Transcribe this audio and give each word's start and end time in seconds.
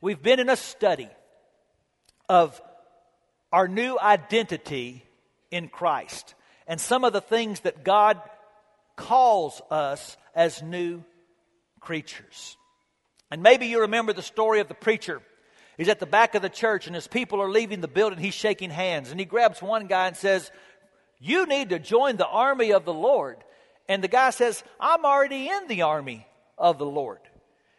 We've 0.00 0.22
been 0.22 0.40
in 0.40 0.48
a 0.48 0.56
study 0.56 1.08
of 2.28 2.60
our 3.52 3.68
new 3.68 3.98
identity 3.98 5.04
in 5.50 5.68
Christ 5.68 6.34
and 6.66 6.80
some 6.80 7.04
of 7.04 7.12
the 7.12 7.20
things 7.20 7.60
that 7.60 7.84
God 7.84 8.20
calls 8.96 9.62
us 9.70 10.16
as 10.34 10.62
new 10.62 11.02
creatures. 11.80 12.56
And 13.30 13.42
maybe 13.42 13.66
you 13.66 13.80
remember 13.80 14.12
the 14.12 14.22
story 14.22 14.60
of 14.60 14.68
the 14.68 14.74
preacher. 14.74 15.22
He's 15.76 15.88
at 15.88 16.00
the 16.00 16.06
back 16.06 16.34
of 16.34 16.42
the 16.42 16.48
church, 16.48 16.86
and 16.86 16.96
as 16.96 17.06
people 17.06 17.40
are 17.40 17.50
leaving 17.50 17.80
the 17.80 17.88
building, 17.88 18.18
he's 18.18 18.34
shaking 18.34 18.70
hands. 18.70 19.10
And 19.10 19.20
he 19.20 19.26
grabs 19.26 19.60
one 19.60 19.86
guy 19.86 20.08
and 20.08 20.16
says, 20.16 20.50
You 21.20 21.46
need 21.46 21.70
to 21.70 21.78
join 21.78 22.16
the 22.16 22.26
army 22.26 22.72
of 22.72 22.84
the 22.84 22.94
Lord. 22.94 23.38
And 23.88 24.02
the 24.02 24.08
guy 24.08 24.30
says, 24.30 24.64
I'm 24.80 25.04
already 25.04 25.48
in 25.48 25.68
the 25.68 25.82
army 25.82 26.26
of 26.58 26.78
the 26.78 26.86
Lord. 26.86 27.20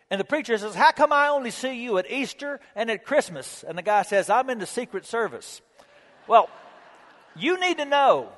And 0.10 0.20
the 0.20 0.26
preacher 0.26 0.58
says, 0.58 0.76
How 0.76 0.92
come 0.92 1.12
I 1.12 1.30
only 1.30 1.52
see 1.52 1.84
you 1.84 1.98
at 1.98 2.10
Easter 2.10 2.60
and 2.76 2.90
at 2.90 3.06
Christmas? 3.06 3.64
And 3.68 3.78
the 3.78 3.82
guy 3.82 4.04
says, 4.04 4.30
I'm 4.30 4.50
in 4.50 4.60
the 4.60 4.66
Secret 4.66 5.06
Service. 5.06 5.62
Well, 6.28 6.50
you 7.36 7.60
need 7.60 7.78
to 7.78 7.86
know 7.86 8.30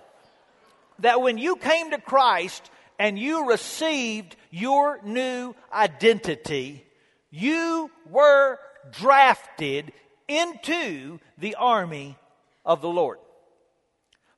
that 1.00 1.22
when 1.22 1.38
you 1.38 1.56
came 1.56 1.92
to 1.92 2.00
Christ 2.00 2.70
and 2.98 3.18
you 3.18 3.50
received 3.50 4.36
your 4.52 5.00
new 5.04 5.56
identity, 5.72 6.86
you 7.30 7.90
were 8.10 8.60
drafted 8.92 9.92
into 10.28 11.20
the 11.38 11.56
army 11.56 12.18
of 12.66 12.82
the 12.82 12.90
Lord. 12.90 13.20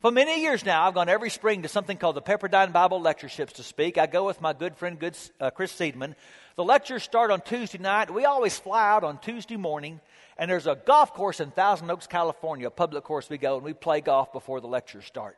For 0.02 0.12
many 0.12 0.42
years 0.42 0.66
now, 0.66 0.88
I've 0.88 0.96
gone 0.96 1.10
every 1.10 1.30
spring 1.30 1.62
to 1.62 1.68
something 1.68 1.96
called 1.96 2.16
the 2.16 2.22
Pepperdine 2.22 2.74
Bible 2.74 3.00
Lectureships 3.00 3.54
to 3.54 3.64
speak. 3.64 3.98
I 3.98 4.08
go 4.08 4.26
with 4.26 4.42
my 4.42 4.52
good 4.52 4.76
friend, 4.76 4.98
good, 5.00 5.16
uh, 5.40 5.52
Chris 5.52 5.72
Seidman. 5.74 6.16
The 6.56 6.64
lectures 6.64 7.04
start 7.04 7.32
on 7.32 7.42
Tuesday 7.42 7.78
night. 7.78 8.14
We 8.14 8.26
always 8.26 8.58
fly 8.60 8.90
out 8.90 9.04
on 9.04 9.20
Tuesday 9.20 9.56
morning, 9.56 10.02
and 10.38 10.52
there's 10.52 10.68
a 10.68 10.76
golf 10.76 11.14
course 11.14 11.40
in 11.40 11.52
Thousand 11.52 11.90
Oaks, 11.90 12.08
California, 12.08 12.68
a 12.68 12.72
public 12.72 13.04
course 13.04 13.30
we 13.30 13.38
go, 13.38 13.56
and 13.56 13.64
we 13.64 13.74
play 13.74 14.02
golf 14.02 14.34
before 14.34 14.60
the 14.60 14.68
lectures 14.68 15.06
start. 15.06 15.38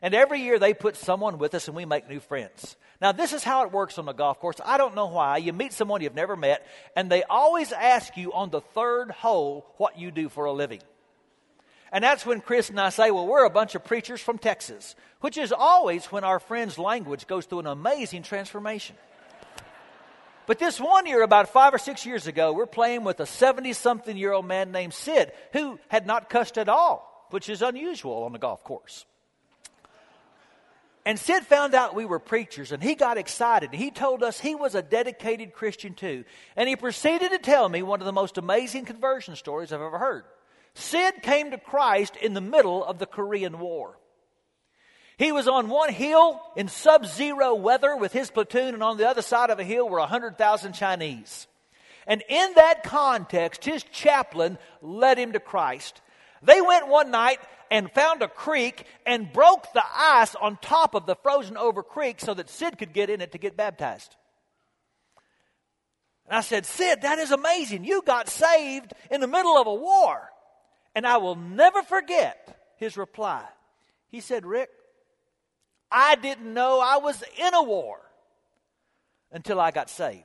And 0.00 0.14
every 0.14 0.40
year 0.40 0.58
they 0.58 0.74
put 0.74 0.96
someone 0.96 1.38
with 1.38 1.54
us 1.54 1.66
and 1.66 1.76
we 1.76 1.84
make 1.84 2.08
new 2.08 2.20
friends. 2.20 2.76
Now, 3.00 3.12
this 3.12 3.32
is 3.32 3.42
how 3.42 3.64
it 3.64 3.72
works 3.72 3.98
on 3.98 4.06
the 4.06 4.12
golf 4.12 4.38
course. 4.38 4.56
I 4.64 4.78
don't 4.78 4.94
know 4.94 5.06
why. 5.06 5.38
You 5.38 5.52
meet 5.52 5.72
someone 5.72 6.00
you've 6.02 6.14
never 6.14 6.36
met, 6.36 6.66
and 6.96 7.10
they 7.10 7.24
always 7.24 7.72
ask 7.72 8.16
you 8.16 8.32
on 8.32 8.50
the 8.50 8.60
third 8.60 9.10
hole 9.10 9.66
what 9.76 9.98
you 9.98 10.10
do 10.10 10.28
for 10.28 10.44
a 10.46 10.52
living. 10.52 10.80
And 11.90 12.04
that's 12.04 12.24
when 12.24 12.40
Chris 12.40 12.70
and 12.70 12.80
I 12.80 12.90
say, 12.90 13.10
well, 13.10 13.26
we're 13.26 13.44
a 13.44 13.50
bunch 13.50 13.74
of 13.74 13.84
preachers 13.84 14.20
from 14.20 14.38
Texas, 14.38 14.94
which 15.20 15.36
is 15.36 15.52
always 15.52 16.06
when 16.06 16.22
our 16.22 16.38
friend's 16.38 16.78
language 16.78 17.26
goes 17.26 17.46
through 17.46 17.60
an 17.60 17.66
amazing 17.66 18.22
transformation. 18.22 18.96
But 20.48 20.58
this 20.58 20.80
one 20.80 21.04
year, 21.04 21.22
about 21.22 21.50
five 21.50 21.74
or 21.74 21.78
six 21.78 22.06
years 22.06 22.26
ago, 22.26 22.54
we're 22.54 22.64
playing 22.64 23.04
with 23.04 23.20
a 23.20 23.26
70 23.26 23.74
something 23.74 24.16
year 24.16 24.32
old 24.32 24.46
man 24.46 24.72
named 24.72 24.94
Sid 24.94 25.30
who 25.52 25.78
had 25.88 26.06
not 26.06 26.30
cussed 26.30 26.56
at 26.56 26.70
all, 26.70 27.26
which 27.28 27.50
is 27.50 27.60
unusual 27.60 28.22
on 28.22 28.32
the 28.32 28.38
golf 28.38 28.64
course. 28.64 29.04
And 31.04 31.18
Sid 31.18 31.44
found 31.44 31.74
out 31.74 31.94
we 31.94 32.06
were 32.06 32.18
preachers 32.18 32.72
and 32.72 32.82
he 32.82 32.94
got 32.94 33.18
excited. 33.18 33.74
He 33.74 33.90
told 33.90 34.22
us 34.22 34.40
he 34.40 34.54
was 34.54 34.74
a 34.74 34.80
dedicated 34.80 35.52
Christian 35.52 35.92
too. 35.92 36.24
And 36.56 36.66
he 36.66 36.76
proceeded 36.76 37.30
to 37.32 37.38
tell 37.38 37.68
me 37.68 37.82
one 37.82 38.00
of 38.00 38.06
the 38.06 38.12
most 38.12 38.38
amazing 38.38 38.86
conversion 38.86 39.36
stories 39.36 39.70
I've 39.70 39.82
ever 39.82 39.98
heard. 39.98 40.24
Sid 40.72 41.22
came 41.22 41.50
to 41.50 41.58
Christ 41.58 42.16
in 42.16 42.32
the 42.32 42.40
middle 42.40 42.82
of 42.82 42.98
the 42.98 43.06
Korean 43.06 43.58
War. 43.58 43.98
He 45.18 45.32
was 45.32 45.48
on 45.48 45.68
one 45.68 45.92
hill 45.92 46.40
in 46.54 46.68
sub 46.68 47.04
zero 47.04 47.56
weather 47.56 47.96
with 47.96 48.12
his 48.12 48.30
platoon, 48.30 48.72
and 48.72 48.84
on 48.84 48.96
the 48.96 49.08
other 49.08 49.20
side 49.20 49.50
of 49.50 49.58
a 49.58 49.64
hill 49.64 49.88
were 49.88 49.98
100,000 49.98 50.72
Chinese. 50.74 51.48
And 52.06 52.22
in 52.28 52.52
that 52.54 52.84
context, 52.84 53.64
his 53.64 53.82
chaplain 53.82 54.58
led 54.80 55.18
him 55.18 55.32
to 55.32 55.40
Christ. 55.40 56.00
They 56.40 56.60
went 56.60 56.86
one 56.86 57.10
night 57.10 57.40
and 57.68 57.90
found 57.90 58.22
a 58.22 58.28
creek 58.28 58.86
and 59.04 59.32
broke 59.32 59.72
the 59.72 59.82
ice 59.84 60.36
on 60.36 60.56
top 60.62 60.94
of 60.94 61.04
the 61.04 61.16
frozen 61.16 61.56
over 61.56 61.82
creek 61.82 62.20
so 62.20 62.32
that 62.32 62.48
Sid 62.48 62.78
could 62.78 62.92
get 62.92 63.10
in 63.10 63.20
it 63.20 63.32
to 63.32 63.38
get 63.38 63.56
baptized. 63.56 64.14
And 66.26 66.36
I 66.36 66.42
said, 66.42 66.64
Sid, 66.64 67.02
that 67.02 67.18
is 67.18 67.32
amazing. 67.32 67.84
You 67.84 68.02
got 68.06 68.28
saved 68.28 68.92
in 69.10 69.20
the 69.20 69.26
middle 69.26 69.58
of 69.58 69.66
a 69.66 69.74
war. 69.74 70.30
And 70.94 71.06
I 71.06 71.16
will 71.16 71.34
never 71.34 71.82
forget 71.82 72.56
his 72.76 72.96
reply. 72.96 73.44
He 74.08 74.20
said, 74.20 74.46
Rick, 74.46 74.70
I 75.90 76.16
didn't 76.16 76.52
know 76.52 76.80
I 76.80 76.98
was 76.98 77.22
in 77.38 77.54
a 77.54 77.62
war 77.62 77.98
until 79.32 79.60
I 79.60 79.70
got 79.70 79.90
saved. 79.90 80.24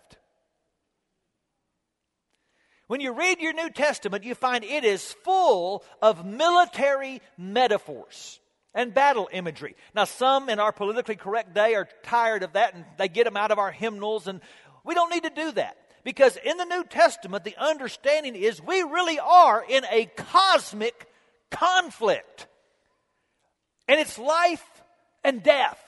When 2.87 2.99
you 2.99 3.13
read 3.13 3.39
your 3.39 3.53
New 3.53 3.69
Testament, 3.69 4.23
you 4.23 4.35
find 4.35 4.63
it 4.63 4.83
is 4.83 5.15
full 5.23 5.83
of 6.01 6.25
military 6.25 7.21
metaphors 7.37 8.39
and 8.73 8.93
battle 8.93 9.29
imagery. 9.31 9.75
Now, 9.95 10.03
some 10.03 10.49
in 10.49 10.59
our 10.59 10.71
politically 10.71 11.15
correct 11.15 11.53
day 11.53 11.75
are 11.75 11.87
tired 12.03 12.43
of 12.43 12.53
that 12.53 12.75
and 12.75 12.85
they 12.97 13.07
get 13.07 13.23
them 13.23 13.37
out 13.37 13.51
of 13.51 13.59
our 13.59 13.71
hymnals, 13.71 14.27
and 14.27 14.41
we 14.83 14.93
don't 14.93 15.11
need 15.11 15.23
to 15.23 15.29
do 15.29 15.51
that. 15.53 15.77
Because 16.03 16.37
in 16.43 16.57
the 16.57 16.65
New 16.65 16.83
Testament, 16.83 17.45
the 17.45 17.55
understanding 17.57 18.35
is 18.35 18.61
we 18.61 18.81
really 18.83 19.19
are 19.19 19.63
in 19.67 19.85
a 19.89 20.05
cosmic 20.17 21.07
conflict. 21.49 22.47
And 23.87 23.99
it's 23.99 24.17
life 24.19 24.65
and 25.23 25.43
death. 25.43 25.79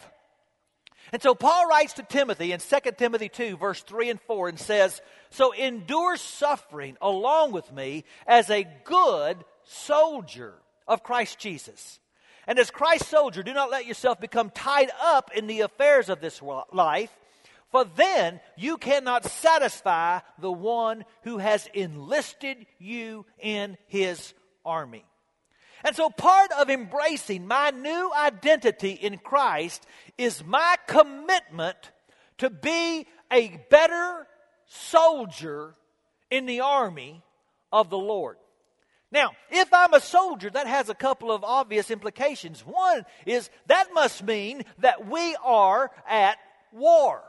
And 1.12 1.22
so 1.22 1.36
Paul 1.36 1.68
writes 1.68 1.94
to 1.94 2.04
Timothy 2.04 2.52
in 2.52 2.60
2 2.60 2.92
Timothy 2.98 3.30
2, 3.30 3.58
verse 3.58 3.82
3 3.82 4.10
and 4.10 4.22
4, 4.22 4.50
and 4.50 4.60
says, 4.60 5.02
So 5.30 5.52
endure 5.54 6.18
suffering 6.18 6.98
along 7.02 7.52
with 7.52 7.72
me 7.72 8.06
as 8.28 8.50
a 8.50 8.68
good 8.84 9.38
soldier 9.64 10.56
of 10.88 11.04
Christ 11.04 11.40
Jesus. 11.40 12.00
And 12.48 12.60
as 12.60 12.72
Christ's 12.72 13.08
soldier, 13.10 13.44
do 13.44 13.54
not 13.54 13.72
let 13.72 13.86
yourself 13.86 14.20
become 14.20 14.50
tied 14.50 14.92
up 15.02 15.32
in 15.36 15.48
the 15.48 15.62
affairs 15.62 16.10
of 16.10 16.22
this 16.22 16.42
life 16.74 17.12
for 17.76 17.84
then 17.98 18.40
you 18.56 18.78
cannot 18.78 19.26
satisfy 19.26 20.20
the 20.40 20.50
one 20.50 21.04
who 21.24 21.40
has 21.40 21.68
enlisted 21.74 22.66
you 22.80 23.26
in 23.38 23.78
his 23.88 24.34
army. 24.64 25.04
And 25.86 25.96
so, 25.96 26.10
part 26.10 26.52
of 26.52 26.72
embracing 26.72 27.46
my 27.46 27.70
new 27.70 28.12
identity 28.12 28.90
in 28.90 29.20
Christ 29.20 29.86
is 30.18 30.44
my 30.44 30.78
commitment 30.88 31.92
to 32.40 32.50
be 32.50 33.06
a 33.32 33.62
better 33.70 34.26
soldier 34.66 35.76
in 36.32 36.48
the 36.48 36.62
army 36.62 37.22
of 37.72 37.92
the 37.92 38.00
Lord. 38.00 38.38
Now, 39.12 39.34
if 39.52 39.72
I'm 39.72 39.94
a 39.94 40.00
soldier, 40.00 40.50
that 40.50 40.66
has 40.66 40.90
a 40.90 40.96
couple 40.96 41.32
of 41.32 41.44
obvious 41.44 41.92
implications. 41.92 42.62
One 42.62 43.06
is 43.28 43.52
that 43.68 43.94
must 43.94 44.24
mean 44.24 44.64
that 44.80 45.08
we 45.08 45.38
are 45.44 45.92
at 46.10 46.38
war. 46.74 47.22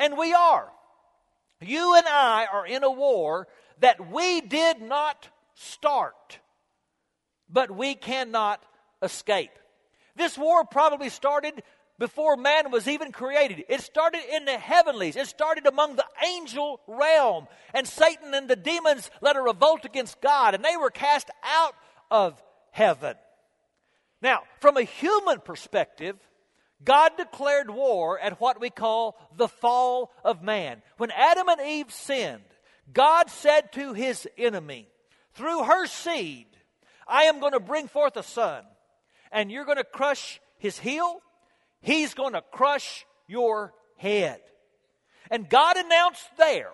And 0.00 0.18
we 0.18 0.34
are. 0.34 0.72
You 1.60 1.94
and 1.94 2.06
I 2.08 2.46
are 2.52 2.66
in 2.66 2.82
a 2.82 2.90
war 2.90 3.46
that 3.78 4.10
we 4.10 4.40
did 4.40 4.82
not 4.82 5.28
start, 5.54 6.38
but 7.52 7.70
we 7.70 7.94
cannot 7.94 8.62
escape. 9.02 9.50
This 10.16 10.36
war 10.38 10.64
probably 10.64 11.08
started 11.08 11.62
before 11.98 12.36
man 12.36 12.70
was 12.70 12.88
even 12.88 13.12
created. 13.12 13.64
It 13.68 13.80
started 13.82 14.22
in 14.34 14.44
the 14.44 14.58
heavenlies. 14.58 15.16
It 15.16 15.28
started 15.28 15.66
among 15.66 15.96
the 15.96 16.06
angel 16.26 16.80
realm. 16.86 17.46
And 17.72 17.86
Satan 17.86 18.34
and 18.34 18.48
the 18.48 18.56
demons 18.56 19.10
led 19.20 19.36
a 19.36 19.40
revolt 19.40 19.84
against 19.84 20.20
God, 20.20 20.54
and 20.54 20.64
they 20.64 20.76
were 20.76 20.90
cast 20.90 21.30
out 21.44 21.74
of 22.10 22.42
heaven. 22.70 23.14
Now, 24.20 24.42
from 24.60 24.76
a 24.76 24.82
human 24.82 25.40
perspective, 25.40 26.16
God 26.84 27.12
declared 27.16 27.70
war 27.70 28.18
at 28.18 28.40
what 28.40 28.60
we 28.60 28.70
call 28.70 29.16
the 29.36 29.48
fall 29.48 30.12
of 30.24 30.42
man. 30.42 30.82
When 30.96 31.10
Adam 31.10 31.48
and 31.48 31.60
Eve 31.60 31.92
sinned, 31.92 32.42
God 32.92 33.30
said 33.30 33.72
to 33.72 33.92
his 33.92 34.26
enemy, 34.36 34.88
through 35.34 35.64
her 35.64 35.86
seed, 35.86 36.46
I 37.06 37.24
am 37.24 37.40
going 37.40 37.52
to 37.52 37.60
bring 37.60 37.88
forth 37.88 38.16
a 38.16 38.22
son, 38.22 38.64
and 39.30 39.50
you're 39.50 39.64
going 39.64 39.78
to 39.78 39.84
crush 39.84 40.40
his 40.58 40.78
heel, 40.78 41.20
he's 41.80 42.14
going 42.14 42.34
to 42.34 42.42
crush 42.52 43.04
your 43.26 43.72
head. 43.96 44.40
And 45.30 45.48
God 45.48 45.76
announced 45.76 46.28
there 46.36 46.72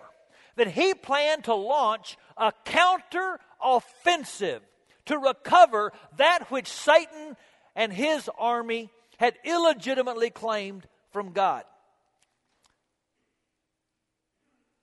that 0.55 0.67
he 0.67 0.93
planned 0.93 1.45
to 1.45 1.55
launch 1.55 2.17
a 2.37 2.51
counter 2.65 3.39
offensive 3.63 4.61
to 5.05 5.17
recover 5.17 5.91
that 6.17 6.51
which 6.51 6.67
Satan 6.67 7.35
and 7.75 7.91
his 7.91 8.29
army 8.37 8.89
had 9.17 9.35
illegitimately 9.43 10.29
claimed 10.29 10.85
from 11.11 11.31
God. 11.31 11.63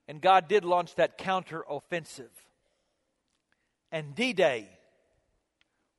And 0.07 0.21
God 0.21 0.47
did 0.47 0.65
launch 0.65 0.95
that 0.95 1.17
counter-offensive. 1.17 2.31
And 3.91 4.15
D 4.15 4.33
Day 4.33 4.69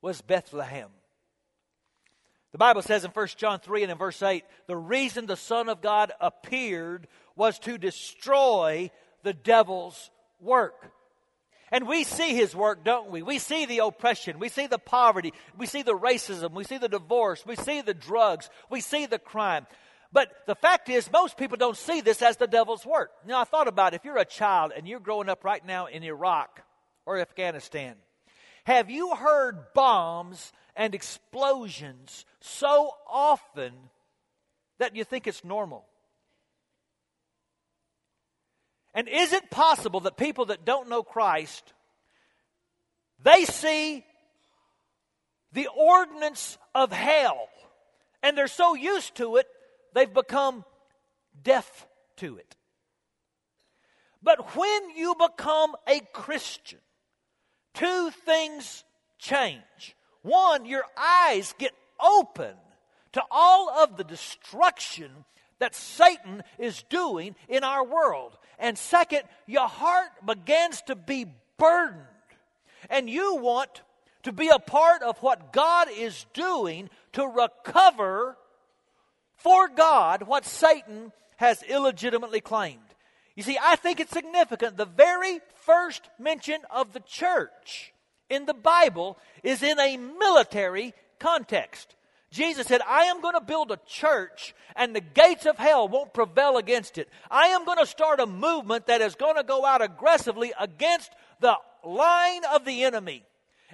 was 0.01 0.21
Bethlehem. 0.21 0.89
The 2.51 2.57
Bible 2.57 2.81
says 2.81 3.05
in 3.05 3.11
1 3.11 3.27
John 3.37 3.59
3 3.59 3.83
and 3.83 3.91
in 3.91 3.97
verse 3.97 4.21
8 4.21 4.43
the 4.67 4.77
reason 4.77 5.25
the 5.25 5.35
Son 5.35 5.69
of 5.69 5.81
God 5.81 6.11
appeared 6.19 7.07
was 7.35 7.59
to 7.59 7.77
destroy 7.77 8.89
the 9.23 9.33
devil's 9.33 10.09
work. 10.39 10.91
And 11.71 11.87
we 11.87 12.03
see 12.03 12.35
his 12.35 12.55
work, 12.55 12.83
don't 12.83 13.11
we? 13.11 13.21
We 13.21 13.37
see 13.37 13.67
the 13.67 13.79
oppression. 13.79 14.39
We 14.39 14.49
see 14.49 14.65
the 14.65 14.79
poverty. 14.79 15.33
We 15.55 15.67
see 15.67 15.83
the 15.83 15.97
racism. 15.97 16.51
We 16.51 16.63
see 16.63 16.79
the 16.79 16.89
divorce. 16.89 17.45
We 17.45 17.55
see 17.55 17.81
the 17.81 17.93
drugs. 17.93 18.49
We 18.71 18.81
see 18.81 19.05
the 19.05 19.19
crime. 19.19 19.67
But 20.11 20.31
the 20.47 20.55
fact 20.55 20.89
is, 20.89 21.11
most 21.11 21.37
people 21.37 21.57
don't 21.57 21.77
see 21.77 22.01
this 22.01 22.23
as 22.23 22.37
the 22.37 22.47
devil's 22.47 22.85
work. 22.85 23.11
Now, 23.27 23.39
I 23.39 23.43
thought 23.43 23.67
about 23.67 23.93
it. 23.93 23.97
if 23.97 24.05
you're 24.05 24.17
a 24.17 24.25
child 24.25 24.71
and 24.75 24.87
you're 24.87 24.99
growing 24.99 25.29
up 25.29 25.43
right 25.43 25.63
now 25.63 25.85
in 25.85 26.01
Iraq 26.03 26.61
or 27.05 27.19
Afghanistan, 27.19 27.95
have 28.65 28.89
you 28.89 29.15
heard 29.15 29.73
bombs 29.73 30.51
and 30.75 30.93
explosions 30.93 32.25
so 32.39 32.91
often 33.07 33.73
that 34.77 34.95
you 34.95 35.03
think 35.03 35.27
it's 35.27 35.43
normal? 35.43 35.85
And 38.93 39.07
is 39.07 39.33
it 39.33 39.49
possible 39.49 40.01
that 40.01 40.17
people 40.17 40.45
that 40.45 40.65
don't 40.65 40.89
know 40.89 41.03
Christ, 41.03 41.73
they 43.21 43.45
see 43.45 44.03
the 45.53 45.67
ordnance 45.75 46.57
of 46.73 46.91
hell 46.91 47.47
and 48.21 48.37
they're 48.37 48.47
so 48.47 48.75
used 48.75 49.15
to 49.15 49.37
it, 49.37 49.47
they've 49.93 50.13
become 50.13 50.65
deaf 51.43 51.87
to 52.17 52.37
it. 52.37 52.55
But 54.21 54.55
when 54.55 54.89
you 54.95 55.15
become 55.15 55.75
a 55.87 56.01
Christian, 56.11 56.79
two 57.73 58.11
things 58.25 58.83
change. 59.17 59.95
One, 60.21 60.65
your 60.65 60.83
eyes 60.97 61.53
get 61.57 61.73
open 61.99 62.53
to 63.13 63.23
all 63.31 63.69
of 63.69 63.97
the 63.97 64.03
destruction 64.03 65.11
that 65.59 65.75
Satan 65.75 66.43
is 66.57 66.83
doing 66.83 67.35
in 67.47 67.63
our 67.63 67.83
world. 67.83 68.37
And 68.57 68.77
second, 68.77 69.23
your 69.45 69.67
heart 69.67 70.09
begins 70.25 70.81
to 70.83 70.95
be 70.95 71.25
burdened. 71.57 72.05
And 72.89 73.09
you 73.09 73.35
want 73.35 73.81
to 74.23 74.31
be 74.31 74.49
a 74.49 74.59
part 74.59 75.01
of 75.01 75.17
what 75.19 75.53
God 75.53 75.87
is 75.91 76.25
doing 76.33 76.89
to 77.13 77.25
recover 77.25 78.37
for 79.35 79.69
God 79.69 80.23
what 80.23 80.45
Satan 80.45 81.11
has 81.37 81.63
illegitimately 81.63 82.41
claimed. 82.41 82.81
You 83.39 83.43
see, 83.43 83.57
I 83.63 83.77
think 83.77 84.01
it's 84.01 84.11
significant. 84.11 84.75
The 84.75 84.83
very 84.83 85.39
first 85.63 86.09
mention 86.19 86.57
of 86.69 86.91
the 86.91 86.99
church 86.99 87.93
in 88.29 88.45
the 88.45 88.53
Bible 88.53 89.17
is 89.43 89.63
in 89.63 89.79
a 89.79 89.95
military 89.95 90.93
context. 91.19 91.95
Jesus 92.31 92.67
said, 92.67 92.81
I 92.85 93.03
am 93.03 93.21
going 93.21 93.35
to 93.35 93.39
build 93.39 93.71
a 93.71 93.79
church 93.87 94.53
and 94.75 94.93
the 94.93 94.99
gates 94.99 95.45
of 95.45 95.57
hell 95.57 95.87
won't 95.87 96.13
prevail 96.13 96.57
against 96.57 96.97
it. 96.97 97.07
I 97.31 97.47
am 97.47 97.63
going 97.63 97.77
to 97.77 97.85
start 97.85 98.19
a 98.19 98.25
movement 98.25 98.87
that 98.87 98.99
is 98.99 99.15
going 99.15 99.37
to 99.37 99.43
go 99.43 99.65
out 99.65 99.81
aggressively 99.81 100.51
against 100.59 101.09
the 101.39 101.55
line 101.85 102.41
of 102.53 102.65
the 102.65 102.83
enemy. 102.83 103.23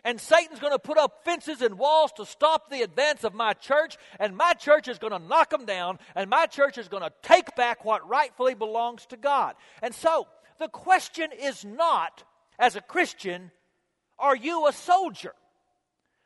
And 0.06 0.22
Satan's 0.22 0.60
going 0.60 0.72
to 0.72 0.80
put 0.80 1.00
up 1.00 1.26
fences 1.26 1.64
and 1.64 1.80
walls 1.80 2.12
to 2.18 2.28
stop 2.28 2.70
the 2.70 2.84
advance 2.84 3.24
of 3.24 3.34
my 3.34 3.54
church, 3.54 3.98
and 4.20 4.38
my 4.38 4.54
church 4.54 4.88
is 4.88 5.00
going 5.00 5.14
to 5.14 5.28
knock 5.28 5.50
them 5.50 5.66
down, 5.66 5.98
and 6.14 6.30
my 6.30 6.46
church 6.46 6.78
is 6.78 6.88
going 6.88 7.02
to 7.02 7.12
take 7.24 7.56
back 7.56 7.84
what 7.84 8.08
rightfully 8.08 8.54
belongs 8.54 9.08
to 9.08 9.18
God. 9.18 9.56
And 9.82 9.96
so, 9.96 10.28
the 10.60 10.68
question 10.68 11.32
is 11.42 11.66
not, 11.66 12.24
as 12.60 12.76
a 12.76 12.82
Christian, 12.82 13.50
are 14.20 14.36
you 14.36 14.68
a 14.68 14.74
soldier? 14.74 15.34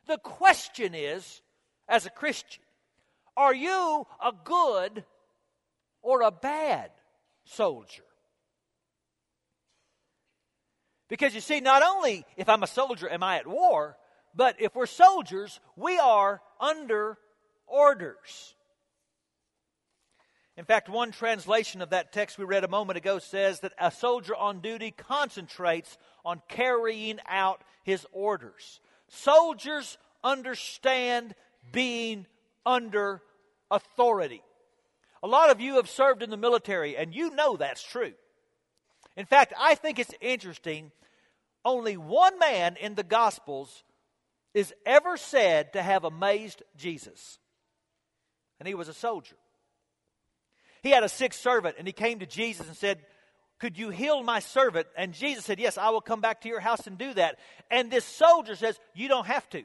The 0.08 0.18
question 0.18 0.94
is, 0.94 1.42
as 1.88 2.06
a 2.06 2.10
Christian? 2.10 2.64
Are 3.38 3.56
you 3.56 4.06
a 4.22 4.34
good 4.44 5.06
or 6.02 6.22
a 6.22 6.32
bad 6.32 6.92
soldier? 7.46 8.04
Because 11.10 11.36
you 11.36 11.42
see, 11.42 11.60
not 11.60 11.84
only 11.84 12.26
if 12.38 12.48
I'm 12.48 12.64
a 12.64 12.68
soldier 12.68 13.10
am 13.10 13.24
I 13.24 13.38
at 13.38 13.48
war, 13.48 13.98
but 14.36 14.56
if 14.60 14.76
we're 14.76 14.86
soldiers, 14.86 15.60
we 15.76 15.98
are 15.98 16.42
under 16.60 17.18
orders. 17.68 18.56
In 20.56 20.66
fact, 20.66 20.90
one 20.90 21.12
translation 21.12 21.82
of 21.82 21.90
that 21.92 22.12
text 22.12 22.38
we 22.38 22.46
read 22.46 22.64
a 22.64 22.70
moment 22.70 22.98
ago 22.98 23.18
says 23.18 23.62
that 23.62 23.74
a 23.80 23.90
soldier 23.92 24.36
on 24.36 24.60
duty 24.60 24.92
concentrates 24.92 25.98
on 26.24 26.42
carrying 26.48 27.18
out 27.28 27.64
his 27.84 28.06
orders. 28.12 28.80
Soldiers 29.08 29.98
understand 30.24 31.34
being 31.72 32.28
under 32.66 33.22
authority. 33.72 34.44
A 35.24 35.28
lot 35.28 35.50
of 35.50 35.60
you 35.60 35.76
have 35.76 35.90
served 35.90 36.22
in 36.22 36.30
the 36.30 36.38
military, 36.38 36.96
and 36.96 37.16
you 37.16 37.34
know 37.36 37.58
that's 37.58 37.82
true. 37.82 38.14
In 39.20 39.26
fact, 39.26 39.54
I 39.60 39.76
think 39.76 40.00
it's 40.00 40.14
interesting. 40.22 40.94
Only 41.66 41.98
one 41.98 42.40
man 42.40 42.78
in 42.80 42.96
the 42.96 43.04
Gospels 43.04 43.84
is 44.54 44.74
ever 44.86 45.18
said 45.18 45.74
to 45.74 45.82
have 45.82 46.06
amazed 46.06 46.64
Jesus, 46.78 47.38
and 48.60 48.68
he 48.68 48.74
was 48.74 48.88
a 48.88 48.94
soldier. 48.94 49.36
He 50.82 50.92
had 50.92 51.04
a 51.04 51.10
sick 51.10 51.34
servant, 51.34 51.76
and 51.78 51.86
he 51.86 51.92
came 51.92 52.20
to 52.20 52.26
Jesus 52.26 52.66
and 52.66 52.78
said, 52.78 53.00
Could 53.60 53.78
you 53.78 53.90
heal 53.90 54.24
my 54.24 54.40
servant? 54.40 54.88
And 54.96 55.14
Jesus 55.14 55.44
said, 55.44 55.60
Yes, 55.60 55.78
I 55.78 55.90
will 55.90 56.00
come 56.00 56.22
back 56.22 56.40
to 56.42 56.48
your 56.48 56.62
house 56.62 56.88
and 56.88 56.98
do 56.98 57.14
that. 57.16 57.40
And 57.70 57.92
this 57.92 58.06
soldier 58.06 58.56
says, 58.56 58.80
You 58.96 59.10
don't 59.10 59.28
have 59.28 59.50
to. 59.50 59.64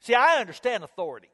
See, 0.00 0.14
I 0.14 0.42
understand 0.42 0.84
authority. 0.84 1.30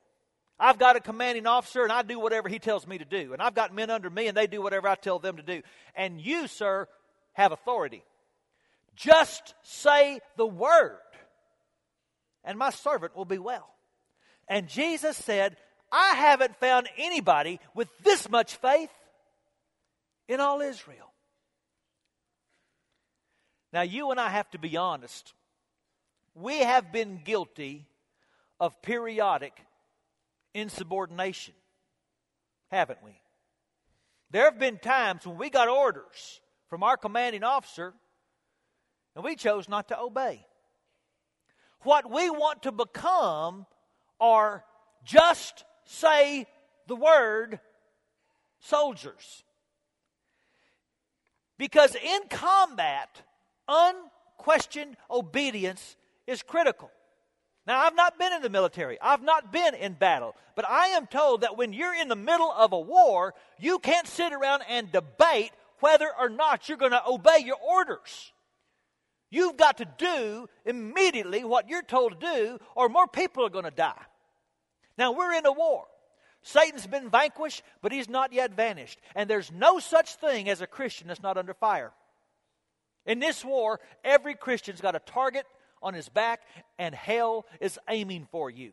I've 0.59 0.79
got 0.79 0.97
a 0.97 1.01
commanding 1.01 1.47
officer 1.47 1.83
and 1.83 1.93
I 1.93 2.03
do 2.03 2.19
whatever 2.19 2.49
he 2.49 2.59
tells 2.59 2.87
me 2.87 2.99
to 2.99 3.05
do. 3.05 3.33
And 3.33 3.43
I've 3.43 3.55
got 3.55 3.75
men 3.75 3.91
under 3.91 4.09
me 4.09 4.29
and 4.29 4.37
they 4.37 4.47
do 4.47 4.63
whatever 4.63 4.89
I 4.89 4.95
tell 4.95 5.19
them 5.19 5.37
to 5.37 5.43
do. 5.43 5.63
And 5.95 6.21
you, 6.21 6.47
sir, 6.47 6.89
have 7.33 7.53
authority. 7.53 8.05
Just 8.95 9.55
say 9.63 10.21
the 10.37 10.47
word 10.47 10.99
and 12.45 12.59
my 12.59 12.71
servant 12.71 13.17
will 13.17 13.25
be 13.25 13.39
well. 13.39 13.69
And 14.49 14.69
Jesus 14.69 15.17
said, 15.17 15.57
I 15.91 16.15
haven't 16.15 16.57
found 16.57 16.89
anybody 16.99 17.59
with 17.75 17.89
this 18.03 18.29
much 18.29 18.57
faith 18.57 18.91
in 20.29 20.41
all 20.41 20.61
Israel. 20.61 21.13
Now, 23.73 23.83
you 23.83 24.11
and 24.11 24.21
I 24.21 24.29
have 24.29 24.49
to 24.51 24.59
be 24.59 24.77
honest. 24.77 25.33
We 26.35 26.59
have 26.59 26.93
been 26.93 27.21
guilty 27.25 27.87
of 28.61 28.81
periodic 28.83 29.53
insubordination, 30.55 31.55
haven't 32.71 33.03
we? 33.03 33.21
There 34.31 34.45
have 34.45 34.59
been 34.59 34.79
times 34.79 35.27
when 35.27 35.37
we 35.37 35.51
got 35.51 35.69
orders 35.69 36.41
from 36.69 36.83
our 36.83 36.97
commanding 36.97 37.45
officer 37.45 37.95
and 39.15 39.25
we 39.25 39.37
chose 39.37 39.69
not 39.69 39.89
to 39.89 40.01
obey. 40.01 40.47
What 41.83 42.11
we 42.11 42.31
want 42.31 42.63
to 42.63 42.73
become 42.73 43.67
are 44.19 44.65
just 45.05 45.65
say 45.85 46.47
the 46.87 46.97
word 46.97 47.61
soldiers. 48.59 49.45
Because 51.59 51.95
in 51.95 52.21
combat, 52.29 53.23
unquestioned 53.69 54.97
obedience 55.11 55.97
is 56.27 56.43
critical. 56.43 56.91
Now, 57.67 57.81
I've 57.81 57.97
not 57.97 58.19
been 58.19 58.33
in 58.33 58.43
the 58.43 58.51
military. 58.51 58.99
I've 59.01 59.23
not 59.23 59.51
been 59.51 59.75
in 59.75 59.95
battle. 59.95 60.35
But 60.55 60.69
I 60.69 60.89
am 60.89 61.07
told 61.07 61.41
that 61.41 61.57
when 61.57 61.73
you're 61.73 61.95
in 61.95 62.09
the 62.09 62.17
middle 62.17 62.53
of 62.53 62.73
a 62.73 62.81
war, 62.81 63.35
you 63.59 63.79
can't 63.79 64.07
sit 64.07 64.33
around 64.33 64.63
and 64.69 64.93
debate 64.93 65.53
whether 65.81 66.09
or 66.19 66.29
not 66.29 66.69
you're 66.69 66.79
going 66.79 66.93
to 66.93 67.07
obey 67.07 67.39
your 67.45 67.57
orders. 67.57 68.33
You've 69.31 69.57
got 69.57 69.79
to 69.79 69.87
do 69.99 70.47
immediately 70.65 71.43
what 71.43 71.69
you're 71.69 71.83
told 71.83 72.21
to 72.21 72.27
do, 72.27 72.59
or 72.77 72.89
more 72.89 73.09
people 73.09 73.45
are 73.45 73.51
going 73.51 73.65
to 73.65 73.71
die. 73.71 74.03
Now, 74.99 75.13
we're 75.13 75.33
in 75.33 75.47
a 75.47 75.53
war. 75.53 75.85
Satan's 76.43 76.87
been 76.87 77.09
vanquished, 77.09 77.63
but 77.81 77.91
he's 77.91 78.09
not 78.09 78.33
yet 78.35 78.55
vanished. 78.55 79.01
And 79.15 79.29
there's 79.29 79.51
no 79.51 79.79
such 79.79 80.17
thing 80.17 80.51
as 80.51 80.61
a 80.61 80.67
Christian 80.67 81.09
that's 81.09 81.23
not 81.23 81.39
under 81.39 81.55
fire. 81.55 81.93
In 83.07 83.19
this 83.19 83.43
war, 83.45 83.81
every 84.05 84.35
Christian's 84.35 84.83
got 84.83 84.95
a 84.95 85.01
target 85.01 85.47
on 85.85 85.95
his 85.95 86.09
back, 86.09 86.41
and 86.79 86.95
hell 86.95 87.47
is 87.61 87.79
aiming 87.89 88.27
for 88.33 88.51
you. 88.51 88.73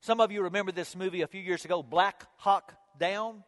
Some 0.00 0.20
of 0.20 0.32
you 0.32 0.44
remember 0.44 0.72
this 0.72 0.96
movie 0.96 1.20
a 1.20 1.26
few 1.26 1.42
years 1.42 1.64
ago, 1.64 1.82
Black 1.82 2.24
Hawk 2.36 2.74
Down. 2.98 3.44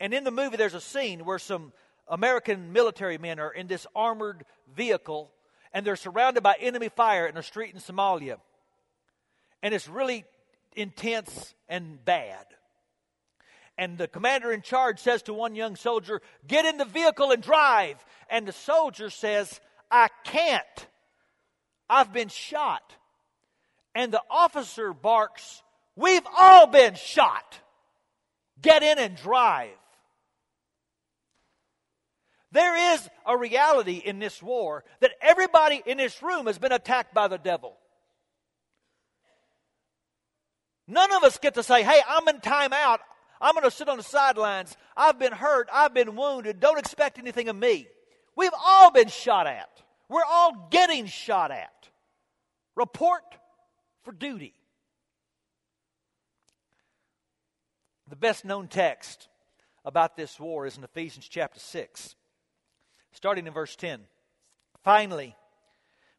And 0.00 0.12
in 0.12 0.24
the 0.24 0.30
movie, 0.30 0.56
there's 0.56 0.74
a 0.74 0.80
scene 0.80 1.24
where 1.24 1.38
some 1.38 1.72
American 2.08 2.72
military 2.72 3.18
men 3.18 3.38
are 3.38 3.52
in 3.52 3.68
this 3.68 3.86
armored 3.94 4.44
vehicle 4.74 5.30
and 5.72 5.86
they're 5.86 5.96
surrounded 5.96 6.42
by 6.42 6.56
enemy 6.60 6.88
fire 6.88 7.26
in 7.26 7.36
a 7.36 7.42
street 7.42 7.74
in 7.74 7.80
Somalia. 7.80 8.36
And 9.62 9.72
it's 9.72 9.88
really 9.88 10.24
intense 10.76 11.54
and 11.68 12.04
bad. 12.04 12.44
And 13.78 13.96
the 13.96 14.08
commander 14.08 14.52
in 14.52 14.60
charge 14.60 14.98
says 14.98 15.22
to 15.22 15.34
one 15.34 15.54
young 15.54 15.76
soldier, 15.76 16.20
Get 16.46 16.66
in 16.66 16.76
the 16.76 16.84
vehicle 16.84 17.30
and 17.30 17.42
drive. 17.42 18.04
And 18.28 18.46
the 18.46 18.52
soldier 18.52 19.08
says, 19.08 19.60
I 19.90 20.08
can't. 20.24 20.86
I've 21.92 22.12
been 22.12 22.28
shot. 22.28 22.82
And 23.94 24.12
the 24.12 24.22
officer 24.30 24.92
barks, 24.92 25.62
We've 25.96 26.26
all 26.38 26.66
been 26.66 26.94
shot. 26.94 27.58
Get 28.60 28.82
in 28.82 28.98
and 28.98 29.16
drive. 29.16 29.70
There 32.52 32.94
is 32.94 33.08
a 33.26 33.36
reality 33.36 34.02
in 34.04 34.18
this 34.18 34.42
war 34.42 34.84
that 35.00 35.12
everybody 35.20 35.82
in 35.84 35.98
this 35.98 36.22
room 36.22 36.46
has 36.46 36.58
been 36.58 36.72
attacked 36.72 37.14
by 37.14 37.28
the 37.28 37.38
devil. 37.38 37.76
None 40.86 41.12
of 41.12 41.22
us 41.22 41.38
get 41.38 41.54
to 41.54 41.62
say, 41.62 41.82
hey, 41.82 42.00
I'm 42.06 42.28
in 42.28 42.40
timeout. 42.40 42.98
I'm 43.40 43.54
going 43.54 43.64
to 43.64 43.70
sit 43.70 43.88
on 43.88 43.96
the 43.96 44.02
sidelines. 44.02 44.76
I've 44.96 45.18
been 45.18 45.32
hurt. 45.32 45.68
I've 45.72 45.94
been 45.94 46.14
wounded. 46.14 46.60
Don't 46.60 46.78
expect 46.78 47.18
anything 47.18 47.48
of 47.48 47.56
me. 47.56 47.88
We've 48.36 48.52
all 48.64 48.90
been 48.90 49.08
shot 49.08 49.46
at. 49.46 49.70
We're 50.12 50.24
all 50.28 50.68
getting 50.70 51.06
shot 51.06 51.50
at. 51.50 51.88
Report 52.76 53.24
for 54.02 54.12
duty. 54.12 54.52
The 58.10 58.16
best 58.16 58.44
known 58.44 58.68
text 58.68 59.28
about 59.86 60.16
this 60.18 60.38
war 60.38 60.66
is 60.66 60.76
in 60.76 60.84
Ephesians 60.84 61.26
chapter 61.28 61.58
6, 61.58 62.14
starting 63.12 63.46
in 63.46 63.54
verse 63.54 63.74
10. 63.74 64.00
Finally, 64.84 65.34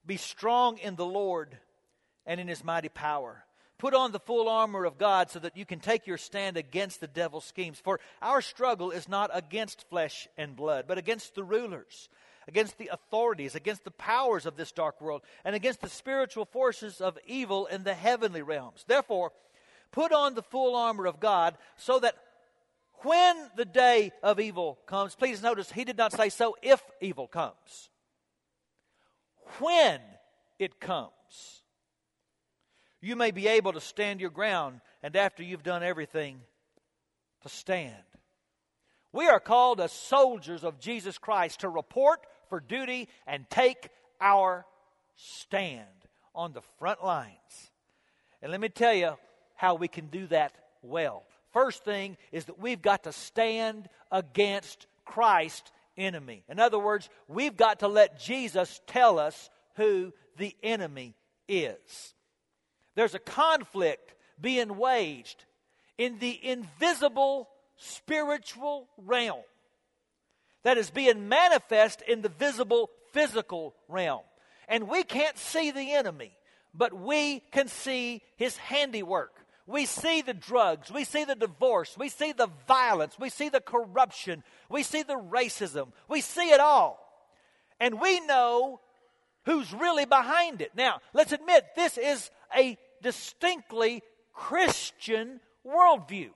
be 0.04 0.18
strong 0.18 0.80
in 0.80 0.96
the 0.96 1.06
Lord 1.06 1.56
and 2.26 2.40
in 2.40 2.48
his 2.48 2.64
mighty 2.64 2.90
power. 2.90 3.46
Put 3.78 3.94
on 3.94 4.12
the 4.12 4.20
full 4.20 4.50
armor 4.50 4.86
of 4.86 4.98
God 4.98 5.30
so 5.30 5.38
that 5.40 5.56
you 5.56 5.66
can 5.66 5.80
take 5.80 6.08
your 6.08 6.18
stand 6.18 6.58
against 6.58 7.00
the 7.00 7.08
devil's 7.08 7.46
schemes. 7.46 7.80
For 7.80 8.00
our 8.24 8.42
struggle 8.42 8.90
is 8.90 9.08
not 9.08 9.30
against 9.34 9.88
flesh 9.88 10.28
and 10.36 10.56
blood, 10.56 10.86
but 10.88 10.98
against 10.98 11.36
the 11.36 11.44
rulers, 11.44 12.10
against 12.48 12.78
the 12.78 12.90
authorities, 12.92 13.56
against 13.56 13.84
the 13.84 13.92
powers 13.92 14.46
of 14.46 14.56
this 14.56 14.72
dark 14.72 15.00
world, 15.02 15.22
and 15.46 15.56
against 15.56 15.82
the 15.82 15.90
spiritual 15.90 16.46
forces 16.46 17.02
of 17.02 17.18
evil 17.26 17.66
in 17.68 17.84
the 17.84 17.94
heavenly 17.94 18.42
realms. 18.42 18.84
Therefore, 18.88 19.32
put 19.92 20.12
on 20.12 20.36
the 20.36 20.44
full 20.44 20.76
armor 20.76 21.06
of 21.06 21.20
God 21.20 21.58
so 21.78 22.00
that 22.00 22.16
when 23.04 23.36
the 23.56 23.66
day 23.66 24.12
of 24.22 24.40
evil 24.40 24.80
comes, 24.86 25.16
please 25.16 25.42
notice 25.42 25.72
he 25.72 25.84
did 25.84 25.98
not 25.98 26.14
say 26.14 26.30
so 26.30 26.56
if 26.62 26.82
evil 27.02 27.28
comes. 27.28 27.90
When 29.60 30.00
it 30.58 30.80
comes, 30.80 31.10
you 33.02 33.16
may 33.16 33.32
be 33.32 33.48
able 33.48 33.74
to 33.74 33.82
stand 33.82 34.22
your 34.22 34.30
ground, 34.30 34.80
and 35.02 35.16
after 35.16 35.44
you've 35.44 35.64
done 35.64 35.84
everything, 35.84 36.40
to 37.42 37.50
stand. 37.50 37.94
We 39.14 39.28
are 39.28 39.40
called 39.40 39.80
as 39.80 39.92
soldiers 39.92 40.64
of 40.64 40.80
Jesus 40.80 41.20
Christ 41.20 41.60
to 41.60 41.70
report 41.70 42.20
for 42.50 42.60
duty 42.60 43.08
and 43.28 43.48
take 43.50 43.90
our 44.20 44.66
stand 45.16 45.88
on 46.36 46.54
the 46.54 46.64
front 46.80 47.04
lines. 47.04 47.72
And 48.42 48.52
let 48.52 48.60
me 48.60 48.70
tell 48.70 48.94
you 48.94 49.14
how 49.56 49.76
we 49.76 49.88
can 49.88 50.08
do 50.08 50.26
that 50.28 50.54
well. 50.82 51.24
First 51.54 51.86
thing 51.86 52.18
is 52.32 52.46
that 52.46 52.60
we've 52.60 52.82
got 52.82 53.04
to 53.04 53.12
stand 53.12 53.88
against 54.12 54.88
Christ's 55.06 55.72
enemy. 55.96 56.44
In 56.50 56.60
other 56.60 56.80
words, 56.80 57.08
we've 57.28 57.56
got 57.56 57.80
to 57.80 57.88
let 57.88 58.20
Jesus 58.20 58.82
tell 58.88 59.20
us 59.20 59.52
who 59.76 60.12
the 60.38 60.56
enemy 60.64 61.16
is. 61.48 62.16
There's 62.96 63.16
a 63.16 63.20
conflict 63.20 64.16
being 64.42 64.78
waged 64.78 65.46
in 66.00 66.18
the 66.18 66.40
invisible 66.44 67.48
spiritual 67.78 68.88
realm 68.98 69.42
that 70.64 70.78
is 70.78 70.90
being 70.90 71.28
manifest 71.28 72.02
in 72.08 72.22
the 72.22 72.30
visible 72.30 72.90
physical 73.12 73.76
realm. 73.88 74.22
And 74.68 74.88
we 74.88 75.04
can't 75.04 75.38
see 75.38 75.72
the 75.72 75.94
enemy, 75.94 76.32
but 76.74 76.94
we 76.94 77.42
can 77.52 77.68
see 77.68 78.22
his 78.38 78.58
handiwork. 78.58 79.32
We 79.66 79.86
see 79.86 80.22
the 80.22 80.34
drugs, 80.34 80.92
we 80.92 81.06
see 81.06 81.24
the 81.24 81.36
divorce, 81.36 81.96
we 81.98 82.10
see 82.10 82.34
the 82.34 82.50
violence, 82.68 83.16
we 83.18 83.30
see 83.30 83.48
the 83.48 83.62
corruption, 83.62 84.44
we 84.70 84.84
see 84.84 85.04
the 85.04 85.18
racism, 85.18 85.94
we 86.10 86.20
see 86.20 86.50
it 86.50 86.60
all. 86.60 87.00
And 87.80 88.02
we 88.02 88.20
know 88.22 88.82
who's 89.46 89.74
really 89.74 90.06
behind 90.06 90.62
it. 90.62 90.72
Now, 90.76 91.00
let's 91.14 91.32
admit 91.32 91.64
this 91.76 91.98
is 91.98 92.30
a 92.58 92.78
distinctly 93.02 94.04
Christian 94.34 95.40
worldview. 95.66 96.32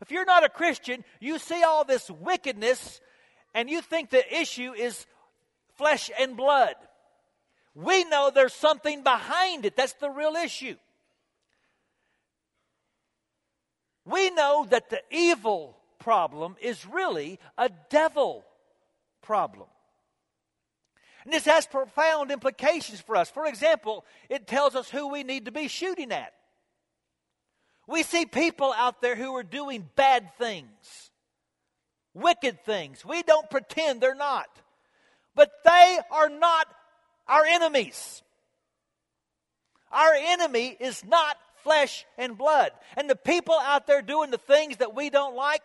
If 0.00 0.10
you're 0.10 0.24
not 0.24 0.44
a 0.44 0.48
Christian, 0.48 1.04
you 1.20 1.38
see 1.38 1.62
all 1.62 1.84
this 1.84 2.10
wickedness 2.10 3.00
and 3.54 3.68
you 3.68 3.82
think 3.82 4.10
the 4.10 4.40
issue 4.40 4.72
is 4.72 5.06
flesh 5.76 6.10
and 6.18 6.36
blood. 6.36 6.74
We 7.74 8.04
know 8.04 8.30
there's 8.30 8.54
something 8.54 9.02
behind 9.02 9.64
it. 9.64 9.76
That's 9.76 9.92
the 9.94 10.10
real 10.10 10.34
issue. 10.36 10.76
We 14.04 14.30
know 14.30 14.66
that 14.70 14.90
the 14.90 15.02
evil 15.10 15.76
problem 15.98 16.56
is 16.60 16.86
really 16.86 17.38
a 17.58 17.70
devil 17.90 18.44
problem. 19.22 19.68
And 21.24 21.32
this 21.32 21.44
has 21.44 21.66
profound 21.66 22.30
implications 22.30 23.00
for 23.00 23.14
us. 23.14 23.30
For 23.30 23.46
example, 23.46 24.04
it 24.28 24.46
tells 24.46 24.74
us 24.74 24.88
who 24.88 25.08
we 25.08 25.22
need 25.22 25.44
to 25.44 25.52
be 25.52 25.68
shooting 25.68 26.12
at. 26.12 26.32
We 27.90 28.04
see 28.04 28.24
people 28.24 28.72
out 28.72 29.02
there 29.02 29.16
who 29.16 29.34
are 29.34 29.42
doing 29.42 29.88
bad 29.96 30.30
things, 30.38 31.10
wicked 32.14 32.64
things. 32.64 33.04
We 33.04 33.22
don't 33.22 33.50
pretend 33.50 34.00
they're 34.00 34.14
not. 34.14 34.48
But 35.34 35.50
they 35.64 35.98
are 36.12 36.28
not 36.28 36.68
our 37.26 37.44
enemies. 37.44 38.22
Our 39.90 40.14
enemy 40.14 40.76
is 40.78 41.04
not 41.04 41.36
flesh 41.64 42.06
and 42.16 42.38
blood. 42.38 42.70
And 42.96 43.10
the 43.10 43.16
people 43.16 43.58
out 43.58 43.88
there 43.88 44.02
doing 44.02 44.30
the 44.30 44.38
things 44.38 44.76
that 44.76 44.94
we 44.94 45.10
don't 45.10 45.34
like, 45.34 45.62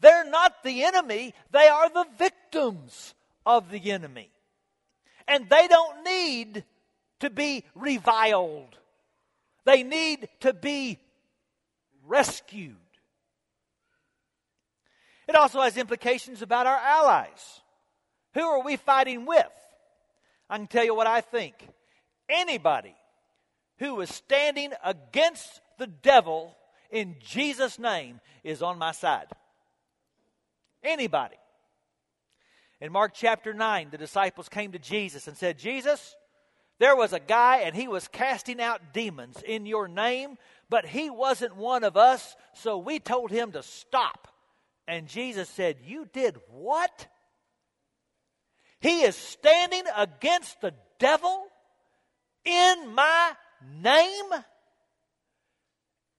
they're 0.00 0.28
not 0.28 0.62
the 0.64 0.84
enemy, 0.84 1.34
they 1.50 1.68
are 1.68 1.90
the 1.90 2.06
victims 2.16 3.14
of 3.44 3.70
the 3.70 3.90
enemy. 3.90 4.30
And 5.28 5.48
they 5.50 5.68
don't 5.68 6.04
need 6.04 6.64
to 7.20 7.28
be 7.28 7.64
reviled, 7.74 8.78
they 9.66 9.82
need 9.82 10.28
to 10.40 10.54
be 10.54 11.00
rescued. 12.06 12.76
It 15.28 15.34
also 15.34 15.60
has 15.60 15.76
implications 15.76 16.42
about 16.42 16.66
our 16.66 16.78
allies. 16.78 17.60
Who 18.34 18.42
are 18.42 18.62
we 18.62 18.76
fighting 18.76 19.26
with? 19.26 19.46
I 20.48 20.58
can 20.58 20.66
tell 20.66 20.84
you 20.84 20.94
what 20.94 21.06
I 21.06 21.20
think. 21.20 21.54
Anybody 22.28 22.94
who 23.78 24.00
is 24.00 24.10
standing 24.10 24.72
against 24.84 25.60
the 25.78 25.86
devil 25.86 26.56
in 26.90 27.16
Jesus' 27.20 27.78
name 27.78 28.20
is 28.44 28.62
on 28.62 28.78
my 28.78 28.92
side. 28.92 29.26
Anybody. 30.82 31.36
In 32.80 32.92
Mark 32.92 33.12
chapter 33.14 33.54
9, 33.54 33.88
the 33.90 33.98
disciples 33.98 34.48
came 34.48 34.72
to 34.72 34.78
Jesus 34.78 35.26
and 35.26 35.36
said, 35.36 35.58
Jesus, 35.58 36.14
there 36.78 36.94
was 36.94 37.12
a 37.12 37.20
guy 37.20 37.58
and 37.60 37.74
he 37.74 37.88
was 37.88 38.06
casting 38.06 38.60
out 38.60 38.92
demons 38.92 39.42
in 39.46 39.66
your 39.66 39.88
name, 39.88 40.36
but 40.68 40.86
he 40.86 41.10
wasn't 41.10 41.56
one 41.56 41.84
of 41.84 41.96
us, 41.96 42.36
so 42.54 42.78
we 42.78 42.98
told 42.98 43.30
him 43.30 43.52
to 43.52 43.62
stop. 43.62 44.28
And 44.88 45.08
Jesus 45.08 45.48
said, 45.48 45.76
You 45.84 46.08
did 46.12 46.36
what? 46.50 47.06
He 48.80 49.02
is 49.02 49.16
standing 49.16 49.84
against 49.96 50.60
the 50.60 50.74
devil 50.98 51.44
in 52.44 52.94
my 52.94 53.32
name? 53.82 54.42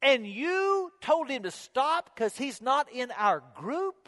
And 0.01 0.27
you 0.27 0.91
told 1.01 1.29
him 1.29 1.43
to 1.43 1.51
stop 1.51 2.13
because 2.13 2.37
he's 2.37 2.61
not 2.61 2.91
in 2.91 3.11
our 3.17 3.41
group? 3.55 4.07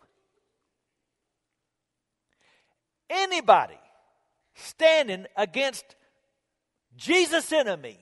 anybody 3.09 3.79
standing 4.55 5.25
against 5.35 5.95
Jesus' 6.95 7.51
enemy 7.51 7.97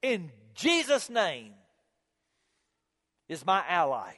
in 0.00 0.30
Jesus' 0.54 1.08
name 1.08 1.52
is 3.32 3.44
my 3.46 3.64
ally. 3.66 4.12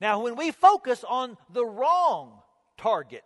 Now, 0.00 0.22
when 0.22 0.36
we 0.36 0.50
focus 0.50 1.04
on 1.08 1.38
the 1.50 1.64
wrong 1.64 2.42
target, 2.76 3.24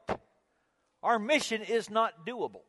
our 1.02 1.18
mission 1.18 1.62
is 1.62 1.90
not 1.90 2.26
doable. 2.26 2.62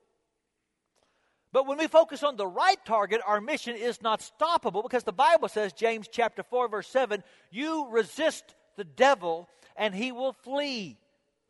But 1.51 1.67
when 1.67 1.77
we 1.77 1.87
focus 1.87 2.23
on 2.23 2.37
the 2.37 2.47
right 2.47 2.83
target, 2.85 3.21
our 3.25 3.41
mission 3.41 3.75
is 3.75 4.01
not 4.01 4.21
stoppable 4.21 4.83
because 4.83 5.03
the 5.03 5.11
Bible 5.11 5.47
says, 5.47 5.73
James 5.73 6.07
chapter 6.09 6.43
4, 6.43 6.69
verse 6.69 6.87
7, 6.87 7.23
you 7.51 7.87
resist 7.89 8.55
the 8.77 8.83
devil 8.83 9.49
and 9.75 9.93
he 9.93 10.11
will 10.11 10.33
flee 10.33 10.97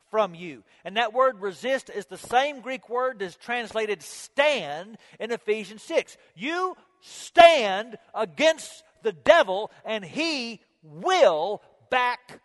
from 0.10 0.34
you. 0.34 0.64
And 0.84 0.98
that 0.98 1.14
word 1.14 1.42
resist 1.42 1.90
is 1.90 2.06
the 2.06 2.18
same 2.18 2.62
Greek 2.62 2.90
word 2.90 3.20
that's 3.20 3.36
translated 3.36 4.02
stand 4.02 4.98
in 5.20 5.32
Ephesians 5.32 5.84
6. 5.84 6.18
You 6.36 6.76
stand 7.02 7.98
against 8.14 8.84
the 9.04 9.14
devil 9.14 9.72
and 9.86 10.04
he 10.04 10.62
will 10.84 11.62
back 11.90 12.40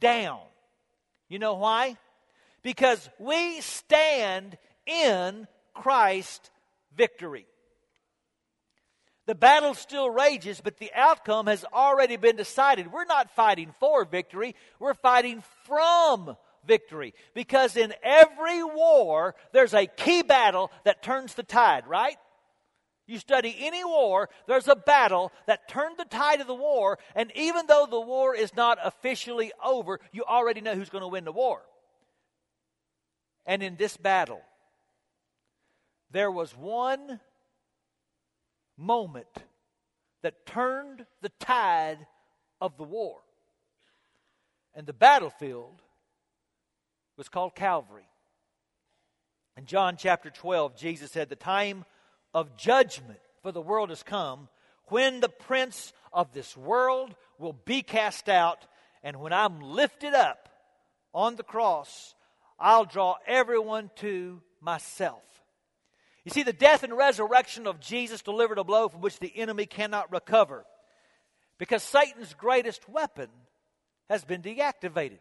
down. 0.00 0.40
You 1.28 1.38
know 1.38 1.54
why? 1.54 1.96
Because 2.62 3.08
we 3.18 3.60
stand 3.60 4.58
in 4.86 5.46
Christ's 5.74 6.50
victory. 6.96 7.46
The 9.26 9.34
battle 9.34 9.74
still 9.74 10.10
rages, 10.10 10.60
but 10.60 10.78
the 10.78 10.90
outcome 10.92 11.46
has 11.46 11.64
already 11.72 12.16
been 12.16 12.36
decided. 12.36 12.92
We're 12.92 13.04
not 13.04 13.30
fighting 13.30 13.72
for 13.78 14.04
victory, 14.04 14.56
we're 14.80 14.94
fighting 14.94 15.42
from 15.64 16.36
victory. 16.66 17.14
Because 17.32 17.76
in 17.76 17.94
every 18.02 18.64
war, 18.64 19.36
there's 19.52 19.74
a 19.74 19.86
key 19.86 20.22
battle 20.22 20.70
that 20.84 21.02
turns 21.02 21.34
the 21.34 21.42
tide, 21.42 21.86
right? 21.86 22.16
You 23.10 23.18
study 23.18 23.56
any 23.58 23.84
war, 23.84 24.30
there's 24.46 24.68
a 24.68 24.76
battle 24.76 25.32
that 25.46 25.68
turned 25.68 25.98
the 25.98 26.04
tide 26.04 26.40
of 26.40 26.46
the 26.46 26.54
war, 26.54 26.96
and 27.16 27.32
even 27.34 27.66
though 27.66 27.88
the 27.90 28.00
war 28.00 28.36
is 28.36 28.54
not 28.54 28.78
officially 28.84 29.50
over, 29.64 29.98
you 30.12 30.22
already 30.22 30.60
know 30.60 30.76
who's 30.76 30.90
going 30.90 31.02
to 31.02 31.08
win 31.08 31.24
the 31.24 31.32
war. 31.32 31.60
And 33.44 33.64
in 33.64 33.74
this 33.74 33.96
battle, 33.96 34.42
there 36.12 36.30
was 36.30 36.56
one 36.56 37.18
moment 38.76 39.42
that 40.22 40.46
turned 40.46 41.04
the 41.20 41.32
tide 41.40 42.06
of 42.60 42.76
the 42.76 42.84
war. 42.84 43.18
And 44.72 44.86
the 44.86 44.92
battlefield 44.92 45.82
was 47.16 47.28
called 47.28 47.56
Calvary. 47.56 48.06
In 49.56 49.66
John 49.66 49.96
chapter 49.98 50.30
12, 50.30 50.76
Jesus 50.76 51.10
said, 51.10 51.28
The 51.28 51.34
time 51.34 51.84
of 52.34 52.56
judgment 52.56 53.20
for 53.42 53.52
the 53.52 53.60
world 53.60 53.90
has 53.90 54.02
come 54.02 54.48
when 54.90 55.20
the 55.20 55.28
prince 55.28 55.92
of 56.12 56.32
this 56.32 56.56
world 56.56 57.14
will 57.38 57.52
be 57.52 57.82
cast 57.82 58.28
out, 58.28 58.66
and 59.02 59.20
when 59.20 59.32
I'm 59.32 59.60
lifted 59.60 60.14
up 60.14 60.48
on 61.14 61.36
the 61.36 61.42
cross, 61.42 62.14
I'll 62.58 62.84
draw 62.84 63.16
everyone 63.26 63.90
to 63.96 64.42
myself. 64.60 65.22
You 66.24 66.30
see, 66.30 66.42
the 66.42 66.52
death 66.52 66.82
and 66.82 66.96
resurrection 66.96 67.66
of 67.66 67.80
Jesus 67.80 68.20
delivered 68.20 68.58
a 68.58 68.64
blow 68.64 68.88
from 68.88 69.00
which 69.00 69.18
the 69.18 69.32
enemy 69.36 69.64
cannot 69.64 70.12
recover 70.12 70.66
because 71.58 71.82
Satan's 71.82 72.34
greatest 72.34 72.88
weapon 72.88 73.28
has 74.10 74.24
been 74.24 74.42
deactivated. 74.42 75.20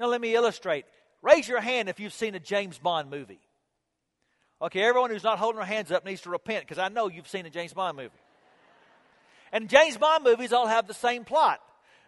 Now, 0.00 0.06
let 0.06 0.20
me 0.20 0.34
illustrate. 0.34 0.86
Raise 1.22 1.46
your 1.46 1.60
hand 1.60 1.88
if 1.88 2.00
you've 2.00 2.12
seen 2.12 2.34
a 2.34 2.40
James 2.40 2.78
Bond 2.78 3.10
movie. 3.10 3.40
Okay, 4.64 4.80
everyone 4.80 5.10
who's 5.10 5.22
not 5.22 5.38
holding 5.38 5.58
their 5.58 5.66
hands 5.66 5.92
up 5.92 6.06
needs 6.06 6.22
to 6.22 6.30
repent 6.30 6.62
because 6.62 6.78
I 6.78 6.88
know 6.88 7.10
you've 7.10 7.28
seen 7.28 7.44
a 7.44 7.50
James 7.50 7.74
Bond 7.74 7.98
movie. 7.98 8.08
And 9.52 9.68
James 9.68 9.98
Bond 9.98 10.24
movies 10.24 10.54
all 10.54 10.66
have 10.66 10.86
the 10.86 10.94
same 10.94 11.26
plot. 11.26 11.60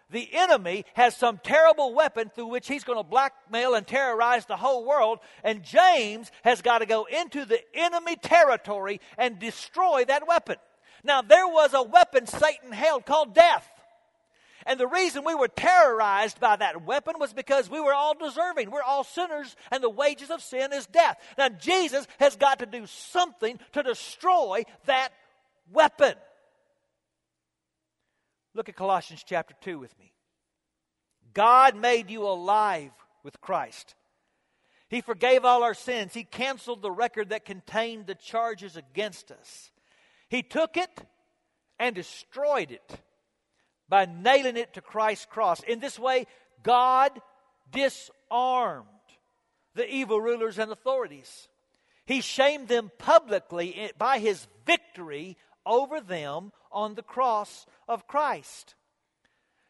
The 0.09 0.27
enemy 0.33 0.83
has 0.95 1.15
some 1.15 1.39
terrible 1.43 1.93
weapon 1.93 2.31
through 2.33 2.47
which 2.47 2.67
he's 2.67 2.83
going 2.83 2.97
to 2.97 3.03
blackmail 3.03 3.75
and 3.75 3.85
terrorize 3.85 4.47
the 4.47 4.57
whole 4.57 4.85
world, 4.85 5.19
and 5.43 5.61
James 5.61 6.31
has 6.43 6.63
got 6.63 6.79
to 6.79 6.87
go 6.87 7.05
into 7.05 7.45
the 7.45 7.59
enemy 7.75 8.15
territory 8.15 9.01
and 9.19 9.37
destroy 9.37 10.05
that 10.05 10.27
weapon. 10.27 10.55
Now, 11.03 11.21
there 11.21 11.47
was 11.47 11.75
a 11.75 11.83
weapon 11.83 12.25
Satan 12.25 12.71
held 12.71 13.05
called 13.05 13.35
death. 13.35 13.69
And 14.67 14.77
the 14.77 14.85
reason 14.85 15.23
we 15.23 15.33
were 15.33 15.47
terrorized 15.47 16.41
by 16.41 16.57
that 16.57 16.83
weapon 16.83 17.15
was 17.19 17.31
because 17.31 17.69
we 17.69 17.79
were 17.79 17.93
all 17.93 18.13
deserving. 18.13 18.69
We're 18.69 18.83
all 18.83 19.05
sinners, 19.05 19.55
and 19.71 19.81
the 19.81 19.89
wages 19.89 20.29
of 20.29 20.43
sin 20.43 20.73
is 20.73 20.85
death. 20.85 21.17
Now, 21.37 21.47
Jesus 21.47 22.05
has 22.19 22.35
got 22.35 22.59
to 22.59 22.65
do 22.65 22.85
something 22.85 23.57
to 23.71 23.81
destroy 23.81 24.65
that 24.85 25.13
weapon. 25.71 26.15
Look 28.53 28.67
at 28.67 28.75
Colossians 28.75 29.23
chapter 29.25 29.55
2 29.61 29.79
with 29.79 29.97
me. 29.97 30.11
God 31.33 31.77
made 31.77 32.09
you 32.09 32.27
alive 32.27 32.91
with 33.23 33.39
Christ. 33.39 33.95
He 34.89 34.99
forgave 34.99 35.45
all 35.45 35.63
our 35.63 35.75
sins. 35.75 36.13
He 36.13 36.25
canceled 36.25 36.81
the 36.81 36.91
record 36.91 37.29
that 37.29 37.45
contained 37.45 38.05
the 38.05 38.15
charges 38.15 38.75
against 38.75 39.31
us. 39.31 39.71
He 40.27 40.43
took 40.43 40.75
it 40.75 40.89
and 41.79 41.95
destroyed 41.95 42.71
it 42.71 42.99
by 43.89 44.05
nailing 44.05 44.57
it 44.57 44.73
to 44.73 44.81
Christ's 44.81 45.25
cross. 45.25 45.61
In 45.63 45.79
this 45.79 45.97
way, 45.97 46.27
God 46.63 47.11
disarmed 47.71 48.85
the 49.75 49.89
evil 49.89 50.19
rulers 50.19 50.57
and 50.57 50.71
authorities. 50.71 51.47
He 52.05 52.21
shamed 52.21 52.67
them 52.67 52.91
publicly 52.97 53.91
by 53.97 54.19
his 54.19 54.47
victory 54.65 55.37
over 55.65 56.01
them 56.01 56.51
on 56.71 56.95
the 56.95 57.03
cross 57.03 57.65
of 57.87 58.07
Christ. 58.07 58.75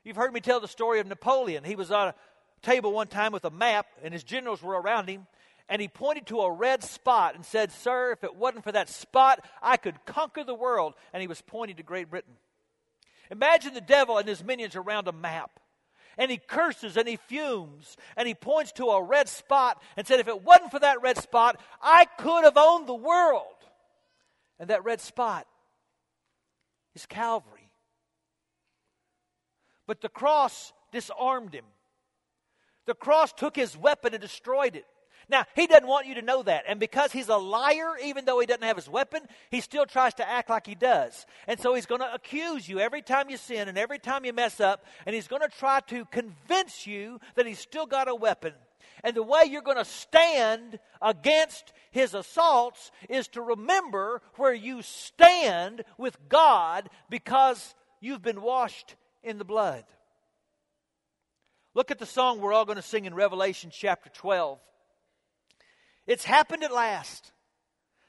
You've 0.03 0.15
heard 0.15 0.34
me 0.34 0.39
tell 0.39 0.60
the 0.60 0.67
story 0.67 0.99
of 0.99 1.08
Napoleon. 1.08 1.63
He 1.63 1.75
was 1.75 1.91
on 1.91 2.10
a 2.10 2.15
table 2.62 2.93
one 2.93 3.08
time 3.08 3.32
with 3.32 3.43
a 3.45 3.49
map, 3.49 3.88
and 4.03 4.13
his 4.13 4.23
generals 4.23 4.62
were 4.62 4.80
around 4.80 5.10
him, 5.10 5.27
and 5.67 5.82
he 5.82 5.88
pointed 5.88 6.27
to 6.27 6.39
a 6.41 6.51
red 6.51 6.84
spot 6.84 7.36
and 7.36 7.45
said, 7.45 7.71
Sir, 7.71 8.13
if 8.13 8.23
it 8.23 8.36
wasn't 8.36 8.63
for 8.63 8.71
that 8.71 8.88
spot, 8.88 9.45
I 9.62 9.75
could 9.77 10.06
conquer 10.06 10.43
the 10.43 10.53
world. 10.53 10.93
And 11.12 11.21
he 11.21 11.27
was 11.27 11.41
pointing 11.41 11.77
to 11.77 11.84
Great 11.84 12.10
Britain. 12.10 12.36
Imagine 13.30 13.74
the 13.74 13.82
devil 13.82 14.18
and 14.18 14.28
his 14.28 14.44
minions 14.44 14.76
around 14.76 15.08
a 15.08 15.12
map. 15.12 15.60
And 16.18 16.32
he 16.32 16.38
curses 16.38 16.98
and 16.98 17.08
he 17.08 17.18
fumes 17.18 17.96
and 18.16 18.28
he 18.28 18.34
points 18.34 18.72
to 18.74 18.86
a 18.86 19.04
red 19.04 19.30
spot 19.30 19.82
and 19.96 20.08
said, 20.08 20.20
If 20.20 20.28
it 20.28 20.44
wasn't 20.44 20.72
for 20.72 20.80
that 20.80 21.02
red 21.02 21.18
spot, 21.18 21.62
I 21.82 22.06
could 22.06 22.44
have 22.44 22.58
owned 22.58 22.88
the 22.88 22.96
world. 22.96 23.44
And 24.60 24.70
that 24.70 24.84
red 24.84 25.00
spot 25.00 25.46
is 26.96 27.06
Calvary. 27.06 27.70
But 29.86 30.02
the 30.02 30.10
cross 30.10 30.74
disarmed 30.92 31.54
him. 31.54 31.66
The 32.86 32.96
cross 32.96 33.32
took 33.34 33.56
his 33.56 33.78
weapon 33.78 34.13
and 34.13 34.22
destroyed 34.22 34.76
it. 34.76 34.86
Now, 35.30 35.46
he 35.56 35.68
doesn't 35.68 35.88
want 35.88 36.08
you 36.08 36.16
to 36.16 36.22
know 36.22 36.42
that. 36.44 36.63
And 36.68 36.80
because 36.80 37.12
he's 37.12 37.28
a 37.28 37.36
liar, 37.36 37.96
even 38.04 38.24
though 38.24 38.40
he 38.40 38.46
doesn't 38.46 38.63
have 38.63 38.78
his 38.78 38.88
weapon, 38.88 39.22
he 39.52 39.60
still 39.60 39.86
tries 39.86 40.13
to 40.16 40.30
act 40.30 40.50
like 40.50 40.66
he 40.66 40.76
does. 40.76 41.26
And 41.48 41.60
so 41.60 41.74
he's 41.74 41.86
going 41.86 42.00
to 42.00 42.13
accuse 42.13 42.68
you 42.68 42.80
every 42.80 43.02
time 43.02 43.30
you 43.30 43.36
sin 43.36 43.68
and 43.68 43.78
every 43.78 44.00
time 44.00 44.24
you 44.24 44.32
mess 44.32 44.62
up. 44.62 44.86
And 45.06 45.13
he's 45.13 45.28
going 45.28 45.42
to 45.42 45.50
try 45.50 45.82
to 45.88 46.06
convince 46.06 46.88
you 46.88 47.20
that 47.36 47.46
he's 47.46 47.60
still 47.60 47.86
got 47.86 48.08
a 48.08 48.16
weapon. 48.16 48.54
And 49.04 49.16
the 49.16 49.24
way 49.24 49.44
you're 49.50 49.62
going 49.62 49.78
to 49.78 49.86
stand 49.86 50.80
against 51.02 51.74
his 51.92 52.13
assaults 52.13 52.92
is 53.10 53.28
to 53.30 53.42
remember 53.42 54.22
where 54.36 54.54
you 54.54 54.82
stand 54.82 55.84
with 55.98 56.18
God 56.30 56.90
because 57.10 57.76
you've 58.00 58.22
been 58.22 58.42
washed 58.42 58.96
in 59.24 59.38
the 59.38 59.46
blood. 59.46 59.84
Look 61.74 61.92
at 61.92 62.00
the 62.00 62.06
song 62.06 62.40
we're 62.40 62.54
all 62.54 62.66
going 62.66 62.78
to 62.78 62.82
sing 62.82 63.06
in 63.06 63.13
Revelation 63.13 63.72
chapter 63.72 64.10
12. 64.10 64.60
It's 66.08 66.24
happened 66.24 66.63
at 66.63 66.74
last. 66.74 67.32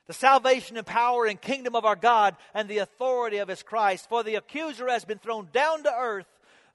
The 0.07 0.15
salvation 0.15 0.79
and 0.79 0.87
power 0.87 1.27
and 1.27 1.39
kingdom 1.39 1.77
of 1.77 1.85
our 1.85 1.97
God 1.97 2.37
and 2.55 2.69
the 2.69 2.79
authority 2.79 3.39
of 3.39 3.49
his 3.49 3.63
Christ. 3.63 4.09
For 4.09 4.23
the 4.23 4.37
accuser 4.37 4.89
has 4.89 5.05
been 5.05 5.19
thrown 5.19 5.49
down 5.53 5.83
to 5.83 5.93
earth, 5.93 6.27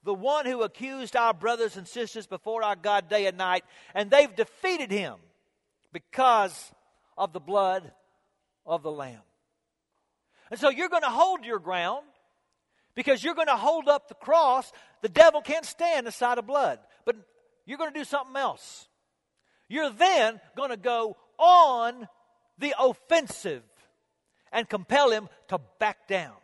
the 0.03 0.13
one 0.13 0.45
who 0.45 0.61
accused 0.61 1.15
our 1.15 1.33
brothers 1.33 1.75
and 1.75 1.87
sisters 1.87 2.27
before 2.27 2.61
our 2.61 2.75
God 2.75 3.09
day 3.09 3.25
and 3.25 3.37
night, 3.37 3.63
and 3.95 4.11
they've 4.11 4.35
defeated 4.35 4.91
him 4.91 5.15
because 5.91 6.71
of 7.17 7.33
the 7.33 7.39
blood 7.39 7.91
of 8.65 8.83
the 8.83 8.91
Lamb. 8.91 9.21
And 10.51 10.59
so 10.59 10.69
you're 10.69 10.89
going 10.89 11.03
to 11.03 11.09
hold 11.09 11.45
your 11.45 11.59
ground 11.59 12.05
because 12.95 13.23
you're 13.23 13.33
going 13.33 13.47
to 13.47 13.55
hold 13.55 13.87
up 13.87 14.07
the 14.07 14.13
cross. 14.13 14.71
The 15.01 15.09
devil 15.09 15.41
can't 15.41 15.65
stand 15.65 16.05
the 16.05 16.11
sight 16.11 16.37
of 16.37 16.45
blood, 16.45 16.79
but 17.05 17.15
you're 17.65 17.77
going 17.77 17.93
to 17.93 17.99
do 17.99 18.05
something 18.05 18.35
else. 18.35 18.87
You're 19.73 19.89
then 19.89 20.39
going 20.55 20.69
to 20.69 20.77
go 20.77 21.17
on 21.39 22.07
the 22.59 22.75
offensive 22.79 23.63
and 24.51 24.69
compel 24.69 25.09
him 25.09 25.27
to 25.47 25.59
back 25.79 26.07
down. 26.07 26.35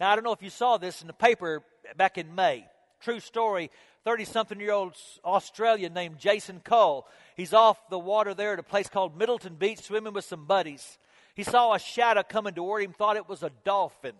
Now, 0.00 0.10
I 0.10 0.16
don't 0.16 0.24
know 0.24 0.32
if 0.32 0.42
you 0.42 0.50
saw 0.50 0.76
this 0.76 1.02
in 1.02 1.06
the 1.06 1.12
paper 1.12 1.62
back 1.96 2.18
in 2.18 2.34
May. 2.34 2.66
True 2.98 3.20
story 3.20 3.70
30 4.04 4.24
something 4.24 4.58
year 4.58 4.72
old 4.72 4.96
Australian 5.24 5.94
named 5.94 6.18
Jason 6.18 6.58
Cole. 6.64 7.06
He's 7.36 7.54
off 7.54 7.78
the 7.90 7.98
water 7.98 8.34
there 8.34 8.54
at 8.54 8.58
a 8.58 8.64
place 8.64 8.88
called 8.88 9.16
Middleton 9.16 9.54
Beach 9.54 9.82
swimming 9.82 10.12
with 10.12 10.24
some 10.24 10.46
buddies. 10.46 10.98
He 11.36 11.44
saw 11.44 11.74
a 11.74 11.78
shadow 11.78 12.24
coming 12.28 12.54
toward 12.54 12.82
him, 12.82 12.92
thought 12.92 13.14
it 13.14 13.28
was 13.28 13.44
a 13.44 13.52
dolphin. 13.62 14.14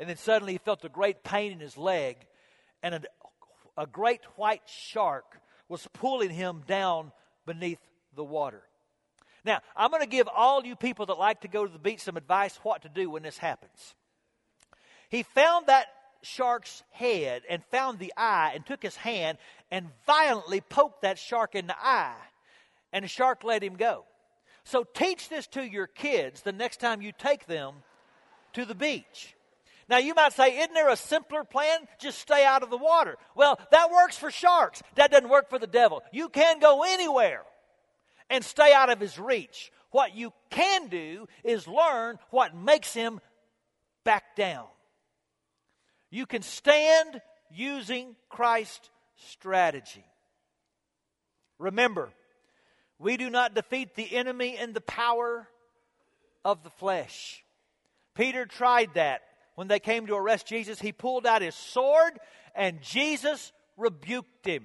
And 0.00 0.08
then 0.08 0.16
suddenly 0.16 0.54
he 0.54 0.58
felt 0.58 0.84
a 0.84 0.88
great 0.88 1.22
pain 1.22 1.52
in 1.52 1.60
his 1.60 1.78
leg. 1.78 2.16
And 2.82 2.96
a, 2.96 3.02
a 3.78 3.86
great 3.86 4.22
white 4.34 4.62
shark 4.66 5.40
was 5.68 5.86
pulling 5.92 6.30
him 6.30 6.64
down 6.66 7.12
beneath 7.46 7.78
the 8.14 8.24
water. 8.24 8.62
Now, 9.44 9.60
I'm 9.76 9.90
going 9.90 10.02
to 10.02 10.08
give 10.08 10.28
all 10.28 10.64
you 10.64 10.74
people 10.74 11.06
that 11.06 11.18
like 11.18 11.42
to 11.42 11.48
go 11.48 11.64
to 11.64 11.72
the 11.72 11.78
beach 11.78 12.00
some 12.00 12.16
advice 12.16 12.58
what 12.62 12.82
to 12.82 12.88
do 12.88 13.08
when 13.08 13.22
this 13.22 13.38
happens. 13.38 13.94
He 15.08 15.22
found 15.22 15.68
that 15.68 15.86
shark's 16.22 16.82
head 16.90 17.42
and 17.48 17.62
found 17.70 18.00
the 18.00 18.12
eye 18.16 18.52
and 18.54 18.66
took 18.66 18.82
his 18.82 18.96
hand 18.96 19.38
and 19.70 19.88
violently 20.04 20.60
poked 20.60 21.02
that 21.02 21.18
shark 21.18 21.54
in 21.54 21.68
the 21.68 21.76
eye, 21.78 22.16
and 22.92 23.04
the 23.04 23.08
shark 23.08 23.44
let 23.44 23.62
him 23.62 23.76
go. 23.76 24.04
So 24.64 24.82
teach 24.82 25.28
this 25.28 25.46
to 25.48 25.62
your 25.62 25.86
kids 25.86 26.42
the 26.42 26.50
next 26.50 26.80
time 26.80 27.00
you 27.00 27.12
take 27.16 27.46
them 27.46 27.74
to 28.54 28.64
the 28.64 28.74
beach. 28.74 29.35
Now, 29.88 29.98
you 29.98 30.14
might 30.14 30.32
say, 30.32 30.58
isn't 30.58 30.74
there 30.74 30.88
a 30.88 30.96
simpler 30.96 31.44
plan? 31.44 31.78
Just 32.00 32.18
stay 32.18 32.44
out 32.44 32.62
of 32.62 32.70
the 32.70 32.76
water. 32.76 33.16
Well, 33.36 33.58
that 33.70 33.90
works 33.90 34.18
for 34.18 34.30
sharks. 34.30 34.82
That 34.96 35.12
doesn't 35.12 35.28
work 35.28 35.48
for 35.48 35.58
the 35.58 35.68
devil. 35.68 36.02
You 36.12 36.28
can 36.28 36.58
go 36.58 36.82
anywhere 36.82 37.42
and 38.28 38.44
stay 38.44 38.72
out 38.72 38.90
of 38.90 38.98
his 38.98 39.18
reach. 39.18 39.70
What 39.92 40.16
you 40.16 40.32
can 40.50 40.88
do 40.88 41.28
is 41.44 41.68
learn 41.68 42.18
what 42.30 42.56
makes 42.56 42.92
him 42.92 43.20
back 44.04 44.34
down. 44.34 44.66
You 46.10 46.26
can 46.26 46.42
stand 46.42 47.20
using 47.50 48.16
Christ's 48.28 48.90
strategy. 49.28 50.04
Remember, 51.58 52.10
we 52.98 53.16
do 53.16 53.30
not 53.30 53.54
defeat 53.54 53.94
the 53.94 54.16
enemy 54.16 54.56
in 54.58 54.72
the 54.72 54.80
power 54.80 55.48
of 56.44 56.64
the 56.64 56.70
flesh. 56.70 57.44
Peter 58.14 58.46
tried 58.46 58.94
that 58.94 59.22
when 59.56 59.66
they 59.66 59.80
came 59.80 60.06
to 60.06 60.14
arrest 60.14 60.46
Jesus. 60.46 60.80
He 60.80 60.92
pulled 60.92 61.26
out 61.26 61.42
his 61.42 61.56
sword, 61.56 62.20
and 62.54 62.80
Jesus 62.80 63.52
rebuked 63.76 64.46
him 64.46 64.64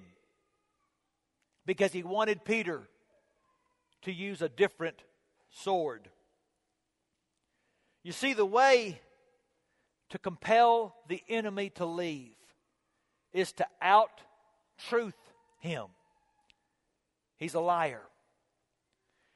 because 1.65 1.91
he 1.91 2.04
wanted 2.04 2.45
Peter 2.45 2.88
to 4.04 4.12
use 4.12 4.41
a 4.41 4.49
different 4.49 5.01
sword. 5.49 6.08
You 8.04 8.12
see, 8.12 8.34
the 8.34 8.45
way 8.45 8.99
to 10.10 10.19
compel 10.19 10.95
the 11.08 11.21
enemy 11.30 11.69
to 11.71 11.86
leave 11.86 12.36
is 13.34 13.51
to 13.54 13.65
out 13.82 14.21
truth 14.89 15.15
him. 15.60 15.86
He's 17.38 17.54
a 17.54 17.60
liar. 17.60 18.01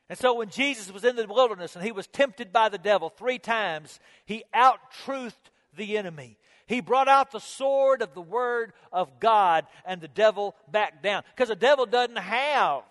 And 0.09 0.17
so 0.17 0.35
when 0.35 0.49
Jesus 0.49 0.91
was 0.91 1.03
in 1.03 1.15
the 1.15 1.25
wilderness 1.25 1.75
and 1.75 1.83
he 1.83 1.91
was 1.91 2.07
tempted 2.07 2.53
by 2.53 2.69
the 2.69 2.77
devil 2.77 3.09
three 3.09 3.39
times, 3.39 3.99
he 4.25 4.43
out 4.53 4.79
truthed 5.05 5.33
the 5.75 5.97
enemy. 5.97 6.37
He 6.67 6.79
brought 6.79 7.07
out 7.07 7.31
the 7.31 7.39
sword 7.39 8.01
of 8.01 8.13
the 8.13 8.21
word 8.21 8.73
of 8.91 9.19
God 9.19 9.65
and 9.85 10.01
the 10.01 10.07
devil 10.07 10.55
backed 10.71 11.03
down. 11.03 11.23
Because 11.35 11.49
the 11.49 11.55
devil 11.55 11.85
doesn't 11.85 12.17
have 12.17 12.83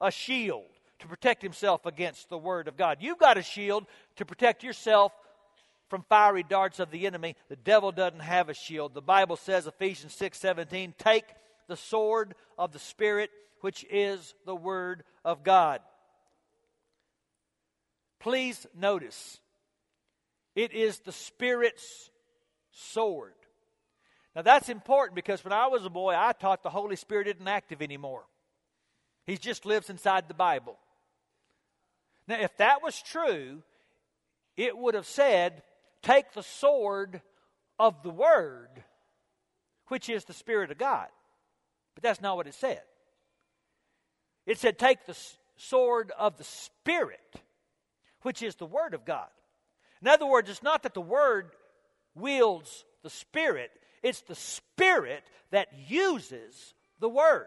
a 0.00 0.10
shield 0.10 0.64
to 1.00 1.06
protect 1.06 1.42
himself 1.42 1.86
against 1.86 2.28
the 2.28 2.38
word 2.38 2.68
of 2.68 2.76
God. 2.76 2.98
You've 3.00 3.18
got 3.18 3.38
a 3.38 3.42
shield 3.42 3.86
to 4.16 4.24
protect 4.24 4.62
yourself 4.62 5.12
from 5.88 6.04
fiery 6.08 6.44
darts 6.44 6.78
of 6.78 6.90
the 6.90 7.06
enemy. 7.06 7.36
The 7.48 7.56
devil 7.56 7.90
doesn't 7.90 8.20
have 8.20 8.48
a 8.48 8.54
shield. 8.54 8.94
The 8.94 9.02
Bible 9.02 9.36
says, 9.36 9.66
Ephesians 9.66 10.14
6 10.14 10.38
17, 10.38 10.94
take 10.98 11.24
the 11.68 11.76
sword 11.76 12.34
of 12.58 12.72
the 12.72 12.78
Spirit, 12.78 13.30
which 13.60 13.84
is 13.90 14.34
the 14.46 14.54
word 14.54 15.02
of 15.24 15.42
God. 15.42 15.80
Please 18.20 18.66
notice, 18.78 19.40
it 20.54 20.72
is 20.72 21.00
the 21.00 21.12
Spirit's 21.12 22.10
sword. 22.70 23.32
Now 24.36 24.42
that's 24.42 24.68
important 24.68 25.16
because 25.16 25.42
when 25.42 25.52
I 25.52 25.66
was 25.66 25.84
a 25.84 25.90
boy, 25.90 26.14
I 26.16 26.32
taught 26.32 26.62
the 26.62 26.70
Holy 26.70 26.96
Spirit 26.96 27.26
isn't 27.26 27.48
active 27.48 27.82
anymore. 27.82 28.24
He 29.26 29.36
just 29.36 29.66
lives 29.66 29.90
inside 29.90 30.28
the 30.28 30.34
Bible. 30.34 30.78
Now, 32.26 32.38
if 32.40 32.56
that 32.58 32.82
was 32.82 33.00
true, 33.02 33.62
it 34.56 34.76
would 34.76 34.94
have 34.94 35.06
said, 35.06 35.62
Take 36.02 36.32
the 36.32 36.42
sword 36.42 37.20
of 37.78 38.02
the 38.02 38.10
Word, 38.10 38.84
which 39.88 40.08
is 40.08 40.24
the 40.24 40.32
Spirit 40.32 40.70
of 40.70 40.78
God. 40.78 41.08
But 41.94 42.02
that's 42.02 42.20
not 42.20 42.36
what 42.36 42.46
it 42.46 42.54
said. 42.54 42.82
It 44.46 44.58
said, 44.58 44.78
Take 44.78 45.06
the 45.06 45.16
sword 45.56 46.12
of 46.18 46.38
the 46.38 46.44
Spirit, 46.44 47.40
which 48.22 48.42
is 48.42 48.56
the 48.56 48.66
Word 48.66 48.94
of 48.94 49.04
God. 49.04 49.28
In 50.02 50.08
other 50.08 50.26
words, 50.26 50.48
it's 50.48 50.62
not 50.62 50.82
that 50.82 50.94
the 50.94 51.00
Word 51.00 51.50
wields 52.14 52.84
the 53.02 53.10
Spirit, 53.10 53.70
it's 54.02 54.22
the 54.22 54.34
Spirit 54.34 55.24
that 55.50 55.68
uses 55.88 56.74
the 57.00 57.08
Word. 57.08 57.46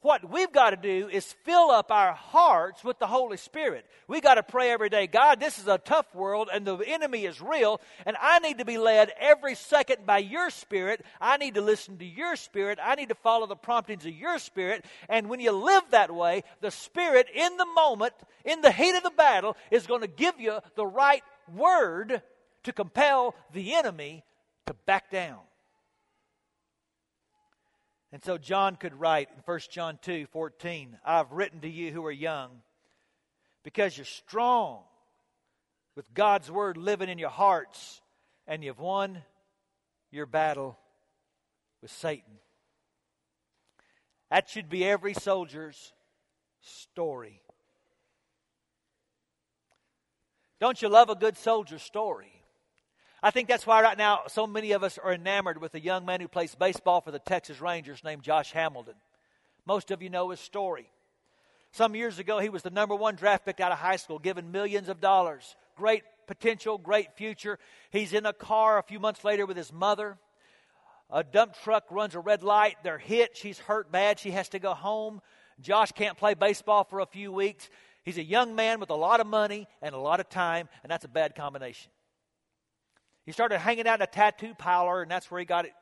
What 0.00 0.30
we've 0.30 0.52
got 0.52 0.70
to 0.70 0.76
do 0.76 1.08
is 1.08 1.34
fill 1.44 1.72
up 1.72 1.90
our 1.90 2.12
hearts 2.12 2.84
with 2.84 3.00
the 3.00 3.08
Holy 3.08 3.36
Spirit. 3.36 3.84
We've 4.06 4.22
got 4.22 4.36
to 4.36 4.44
pray 4.44 4.70
every 4.70 4.90
day 4.90 5.08
God, 5.08 5.40
this 5.40 5.58
is 5.58 5.66
a 5.66 5.76
tough 5.76 6.14
world 6.14 6.48
and 6.52 6.64
the 6.64 6.76
enemy 6.78 7.24
is 7.24 7.40
real, 7.40 7.80
and 8.06 8.16
I 8.20 8.38
need 8.38 8.58
to 8.58 8.64
be 8.64 8.78
led 8.78 9.12
every 9.18 9.56
second 9.56 10.06
by 10.06 10.18
your 10.18 10.50
Spirit. 10.50 11.04
I 11.20 11.36
need 11.36 11.54
to 11.54 11.60
listen 11.60 11.98
to 11.98 12.04
your 12.04 12.36
Spirit. 12.36 12.78
I 12.80 12.94
need 12.94 13.08
to 13.08 13.16
follow 13.16 13.48
the 13.48 13.56
promptings 13.56 14.06
of 14.06 14.14
your 14.14 14.38
Spirit. 14.38 14.84
And 15.08 15.28
when 15.28 15.40
you 15.40 15.50
live 15.50 15.82
that 15.90 16.14
way, 16.14 16.44
the 16.60 16.70
Spirit 16.70 17.26
in 17.34 17.56
the 17.56 17.66
moment, 17.66 18.14
in 18.44 18.60
the 18.60 18.70
heat 18.70 18.96
of 18.96 19.02
the 19.02 19.10
battle, 19.10 19.56
is 19.72 19.88
going 19.88 20.02
to 20.02 20.06
give 20.06 20.38
you 20.38 20.60
the 20.76 20.86
right 20.86 21.24
word 21.52 22.22
to 22.62 22.72
compel 22.72 23.34
the 23.52 23.74
enemy 23.74 24.22
to 24.66 24.74
back 24.86 25.10
down. 25.10 25.40
And 28.12 28.24
so 28.24 28.38
John 28.38 28.76
could 28.76 28.98
write 28.98 29.28
in 29.34 29.42
1 29.44 29.60
John 29.70 29.98
2 30.00 30.26
14, 30.26 30.98
I've 31.04 31.32
written 31.32 31.60
to 31.60 31.68
you 31.68 31.92
who 31.92 32.04
are 32.06 32.12
young 32.12 32.50
because 33.62 33.96
you're 33.96 34.06
strong 34.06 34.80
with 35.94 36.12
God's 36.14 36.50
word 36.50 36.76
living 36.76 37.08
in 37.08 37.18
your 37.18 37.28
hearts 37.28 38.00
and 38.46 38.64
you've 38.64 38.78
won 38.78 39.22
your 40.10 40.26
battle 40.26 40.78
with 41.82 41.90
Satan. 41.90 42.38
That 44.30 44.48
should 44.48 44.68
be 44.68 44.84
every 44.84 45.14
soldier's 45.14 45.92
story. 46.60 47.42
Don't 50.60 50.80
you 50.80 50.88
love 50.88 51.08
a 51.08 51.14
good 51.14 51.36
soldier 51.36 51.78
story? 51.78 52.37
I 53.22 53.30
think 53.30 53.48
that's 53.48 53.66
why 53.66 53.82
right 53.82 53.98
now 53.98 54.22
so 54.28 54.46
many 54.46 54.72
of 54.72 54.84
us 54.84 54.98
are 54.98 55.12
enamored 55.12 55.60
with 55.60 55.74
a 55.74 55.80
young 55.80 56.06
man 56.06 56.20
who 56.20 56.28
plays 56.28 56.54
baseball 56.54 57.00
for 57.00 57.10
the 57.10 57.18
Texas 57.18 57.60
Rangers 57.60 58.04
named 58.04 58.22
Josh 58.22 58.52
Hamilton. 58.52 58.94
Most 59.66 59.90
of 59.90 60.02
you 60.02 60.08
know 60.08 60.30
his 60.30 60.40
story. 60.40 60.88
Some 61.72 61.94
years 61.94 62.18
ago, 62.18 62.38
he 62.38 62.48
was 62.48 62.62
the 62.62 62.70
number 62.70 62.94
one 62.94 63.16
draft 63.16 63.44
pick 63.44 63.60
out 63.60 63.72
of 63.72 63.78
high 63.78 63.96
school, 63.96 64.18
given 64.18 64.52
millions 64.52 64.88
of 64.88 65.00
dollars. 65.00 65.56
Great 65.76 66.02
potential, 66.26 66.78
great 66.78 67.12
future. 67.16 67.58
He's 67.90 68.12
in 68.12 68.24
a 68.24 68.32
car 68.32 68.78
a 68.78 68.82
few 68.82 69.00
months 69.00 69.24
later 69.24 69.46
with 69.46 69.56
his 69.56 69.72
mother. 69.72 70.16
A 71.10 71.24
dump 71.24 71.54
truck 71.62 71.84
runs 71.90 72.14
a 72.14 72.20
red 72.20 72.42
light. 72.42 72.76
They're 72.82 72.98
hit. 72.98 73.36
She's 73.36 73.58
hurt 73.58 73.90
bad. 73.90 74.18
She 74.18 74.30
has 74.30 74.48
to 74.50 74.58
go 74.58 74.74
home. 74.74 75.20
Josh 75.60 75.90
can't 75.92 76.16
play 76.16 76.34
baseball 76.34 76.84
for 76.84 77.00
a 77.00 77.06
few 77.06 77.32
weeks. 77.32 77.68
He's 78.04 78.18
a 78.18 78.22
young 78.22 78.54
man 78.54 78.78
with 78.78 78.90
a 78.90 78.94
lot 78.94 79.20
of 79.20 79.26
money 79.26 79.66
and 79.82 79.94
a 79.94 79.98
lot 79.98 80.20
of 80.20 80.28
time, 80.28 80.68
and 80.82 80.90
that's 80.90 81.04
a 81.04 81.08
bad 81.08 81.34
combination. 81.34 81.90
He 83.28 83.32
started 83.32 83.58
hanging 83.58 83.86
out 83.86 83.96
in 83.98 84.02
a 84.02 84.06
tattoo 84.06 84.54
parlor, 84.54 85.02
and 85.02 85.10
that's 85.10 85.30
where 85.30 85.38
he 85.38 85.44
got 85.44 85.66
it, 85.66 85.74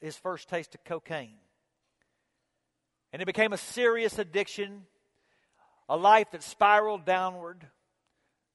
his 0.00 0.16
first 0.16 0.48
taste 0.48 0.72
of 0.76 0.84
cocaine. 0.84 1.34
And 3.12 3.20
it 3.20 3.24
became 3.26 3.52
a 3.52 3.56
serious 3.56 4.20
addiction, 4.20 4.82
a 5.88 5.96
life 5.96 6.30
that 6.30 6.44
spiraled 6.44 7.04
downward, 7.04 7.66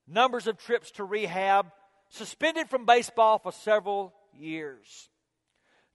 numbers 0.07 0.47
of 0.47 0.57
trips 0.57 0.91
to 0.91 1.03
rehab, 1.03 1.65
suspended 2.07 2.69
from 2.69 2.85
baseball 2.85 3.37
for 3.37 3.51
several 3.51 4.13
years. 4.33 5.09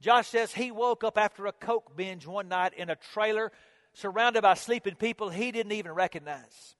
Josh 0.02 0.28
says 0.28 0.52
he 0.52 0.70
woke 0.70 1.02
up 1.02 1.16
after 1.16 1.46
a 1.46 1.52
coke 1.52 1.96
binge 1.96 2.26
one 2.26 2.48
night 2.48 2.74
in 2.76 2.90
a 2.90 2.96
trailer 2.96 3.50
surrounded 3.94 4.42
by 4.42 4.52
sleeping 4.52 4.94
people 4.94 5.30
he 5.30 5.52
didn't 5.52 5.72
even 5.72 5.92
recognize. 5.92 6.74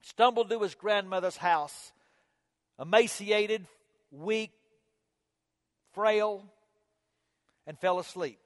Stumbled 0.00 0.48
to 0.48 0.62
his 0.62 0.74
grandmother's 0.74 1.36
house, 1.36 1.92
emaciated, 2.80 3.66
weak, 4.14 4.52
frail, 5.92 6.44
and 7.66 7.78
fell 7.78 7.98
asleep 7.98 8.38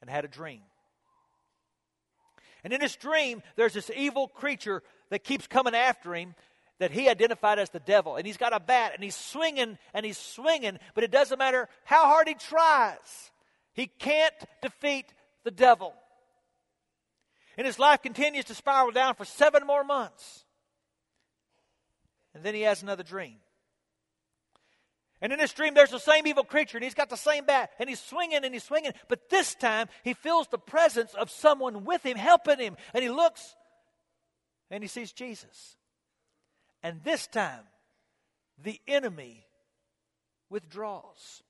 and 0.00 0.10
had 0.10 0.24
a 0.24 0.28
dream. 0.28 0.62
And 2.64 2.72
in 2.72 2.80
his 2.80 2.96
dream, 2.96 3.42
there's 3.54 3.74
this 3.74 3.90
evil 3.94 4.28
creature 4.28 4.82
that 5.10 5.24
keeps 5.24 5.46
coming 5.46 5.74
after 5.74 6.14
him 6.14 6.34
that 6.78 6.90
he 6.90 7.08
identified 7.08 7.58
as 7.58 7.70
the 7.70 7.80
devil. 7.80 8.16
And 8.16 8.26
he's 8.26 8.36
got 8.36 8.52
a 8.54 8.60
bat 8.60 8.92
and 8.94 9.02
he's 9.02 9.16
swinging 9.16 9.78
and 9.94 10.04
he's 10.04 10.18
swinging, 10.18 10.78
but 10.94 11.04
it 11.04 11.10
doesn't 11.10 11.38
matter 11.38 11.68
how 11.84 12.04
hard 12.06 12.28
he 12.28 12.34
tries, 12.34 13.30
he 13.72 13.86
can't 13.86 14.34
defeat 14.62 15.06
the 15.44 15.50
devil. 15.50 15.94
And 17.56 17.66
his 17.66 17.78
life 17.78 18.02
continues 18.02 18.44
to 18.46 18.54
spiral 18.54 18.90
down 18.90 19.14
for 19.14 19.24
seven 19.24 19.66
more 19.66 19.84
months. 19.84 20.44
And 22.34 22.44
then 22.44 22.54
he 22.54 22.62
has 22.62 22.82
another 22.82 23.02
dream. 23.02 23.36
And 25.20 25.32
in 25.32 25.38
this 25.38 25.52
dream, 25.52 25.74
there's 25.74 25.90
the 25.90 25.98
same 25.98 26.26
evil 26.26 26.44
creature, 26.44 26.76
and 26.76 26.84
he's 26.84 26.94
got 26.94 27.08
the 27.08 27.16
same 27.16 27.46
bat, 27.46 27.70
and 27.78 27.88
he's 27.88 28.00
swinging 28.00 28.44
and 28.44 28.52
he's 28.52 28.64
swinging. 28.64 28.92
But 29.08 29.30
this 29.30 29.54
time, 29.54 29.88
he 30.04 30.12
feels 30.12 30.46
the 30.48 30.58
presence 30.58 31.14
of 31.14 31.30
someone 31.30 31.84
with 31.84 32.04
him, 32.04 32.16
helping 32.16 32.58
him. 32.58 32.76
And 32.92 33.02
he 33.02 33.08
looks 33.08 33.56
and 34.70 34.82
he 34.82 34.88
sees 34.88 35.12
Jesus. 35.12 35.76
And 36.82 37.02
this 37.02 37.26
time, 37.26 37.64
the 38.62 38.80
enemy 38.86 39.46
withdraws. 40.50 41.42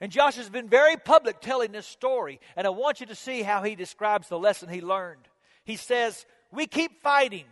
And 0.00 0.12
Josh 0.12 0.36
has 0.36 0.50
been 0.50 0.68
very 0.68 0.96
public 0.96 1.40
telling 1.40 1.72
this 1.72 1.86
story, 1.86 2.40
and 2.54 2.66
I 2.66 2.70
want 2.70 3.00
you 3.00 3.06
to 3.06 3.14
see 3.14 3.42
how 3.42 3.62
he 3.62 3.74
describes 3.74 4.28
the 4.28 4.38
lesson 4.38 4.68
he 4.68 4.82
learned. 4.82 5.28
He 5.64 5.76
says, 5.76 6.26
We 6.52 6.66
keep 6.66 7.00
fighting, 7.02 7.46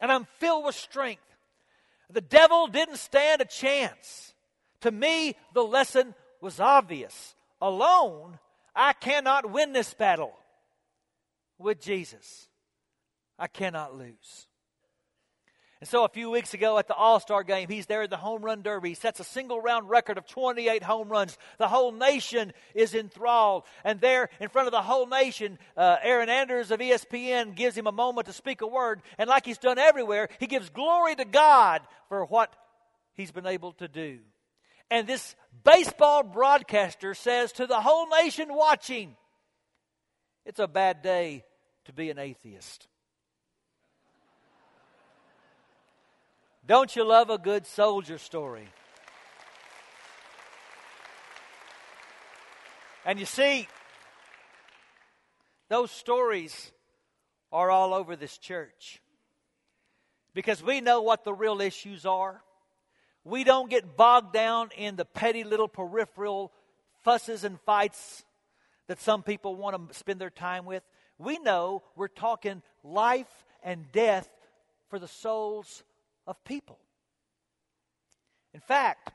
and 0.00 0.10
I'm 0.10 0.26
filled 0.38 0.64
with 0.64 0.74
strength. 0.74 1.22
The 2.12 2.20
devil 2.20 2.66
didn't 2.66 2.96
stand 2.96 3.40
a 3.40 3.44
chance. 3.44 4.34
To 4.80 4.90
me, 4.90 5.36
the 5.54 5.62
lesson 5.62 6.14
was 6.40 6.58
obvious. 6.58 7.34
Alone, 7.60 8.38
I 8.74 8.92
cannot 8.94 9.50
win 9.50 9.72
this 9.72 9.94
battle. 9.94 10.32
With 11.58 11.80
Jesus, 11.80 12.48
I 13.38 13.46
cannot 13.46 13.96
lose. 13.96 14.46
And 15.80 15.88
so 15.88 16.04
a 16.04 16.08
few 16.08 16.30
weeks 16.30 16.52
ago 16.52 16.76
at 16.76 16.88
the 16.88 16.94
All 16.94 17.20
Star 17.20 17.42
game, 17.42 17.68
he's 17.68 17.86
there 17.86 18.02
at 18.02 18.10
the 18.10 18.18
home 18.18 18.42
run 18.42 18.60
derby. 18.60 18.90
He 18.90 18.94
sets 18.94 19.18
a 19.18 19.24
single 19.24 19.62
round 19.62 19.88
record 19.88 20.18
of 20.18 20.26
28 20.26 20.82
home 20.82 21.08
runs. 21.08 21.38
The 21.56 21.68
whole 21.68 21.90
nation 21.90 22.52
is 22.74 22.94
enthralled. 22.94 23.64
And 23.82 23.98
there 23.98 24.28
in 24.40 24.50
front 24.50 24.68
of 24.68 24.72
the 24.72 24.82
whole 24.82 25.06
nation, 25.06 25.58
uh, 25.78 25.96
Erin 26.02 26.28
Andrews 26.28 26.70
of 26.70 26.80
ESPN 26.80 27.56
gives 27.56 27.78
him 27.78 27.86
a 27.86 27.92
moment 27.92 28.26
to 28.26 28.34
speak 28.34 28.60
a 28.60 28.66
word. 28.66 29.00
And 29.16 29.28
like 29.30 29.46
he's 29.46 29.56
done 29.56 29.78
everywhere, 29.78 30.28
he 30.38 30.46
gives 30.46 30.68
glory 30.68 31.16
to 31.16 31.24
God 31.24 31.80
for 32.10 32.26
what 32.26 32.54
he's 33.14 33.32
been 33.32 33.46
able 33.46 33.72
to 33.74 33.88
do. 33.88 34.18
And 34.90 35.06
this 35.06 35.34
baseball 35.64 36.24
broadcaster 36.24 37.14
says 37.14 37.52
to 37.52 37.66
the 37.66 37.80
whole 37.80 38.06
nation 38.22 38.48
watching, 38.50 39.16
It's 40.44 40.58
a 40.58 40.68
bad 40.68 41.00
day 41.00 41.44
to 41.86 41.94
be 41.94 42.10
an 42.10 42.18
atheist. 42.18 42.89
Don't 46.70 46.94
you 46.94 47.02
love 47.02 47.30
a 47.30 47.36
good 47.36 47.66
soldier 47.66 48.16
story? 48.16 48.68
And 53.04 53.18
you 53.18 53.26
see, 53.26 53.66
those 55.68 55.90
stories 55.90 56.70
are 57.50 57.72
all 57.72 57.92
over 57.92 58.14
this 58.14 58.38
church 58.38 59.02
because 60.32 60.62
we 60.62 60.80
know 60.80 61.02
what 61.02 61.24
the 61.24 61.34
real 61.34 61.60
issues 61.60 62.06
are. 62.06 62.40
We 63.24 63.42
don't 63.42 63.68
get 63.68 63.96
bogged 63.96 64.32
down 64.32 64.70
in 64.76 64.94
the 64.94 65.04
petty 65.04 65.42
little 65.42 65.66
peripheral 65.66 66.52
fusses 67.02 67.42
and 67.42 67.60
fights 67.62 68.24
that 68.86 69.00
some 69.00 69.24
people 69.24 69.56
want 69.56 69.88
to 69.88 69.98
spend 69.98 70.20
their 70.20 70.30
time 70.30 70.66
with. 70.66 70.84
We 71.18 71.40
know 71.40 71.82
we're 71.96 72.06
talking 72.06 72.62
life 72.84 73.44
and 73.64 73.90
death 73.90 74.30
for 74.88 75.00
the 75.00 75.08
souls 75.08 75.82
of 76.26 76.42
people. 76.44 76.78
In 78.52 78.60
fact, 78.60 79.12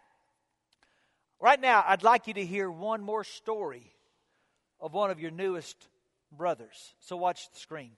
right 1.39 1.59
now, 1.59 1.83
I'd 1.87 2.03
like 2.03 2.27
you 2.27 2.33
to 2.35 2.45
hear 2.45 2.69
one 2.69 3.01
more 3.01 3.23
story 3.23 3.93
of 4.79 4.93
one 4.93 5.11
of 5.11 5.19
your 5.19 5.31
newest 5.31 5.87
brothers. 6.31 6.93
So 6.99 7.17
watch 7.17 7.49
the 7.51 7.59
screen. 7.59 7.91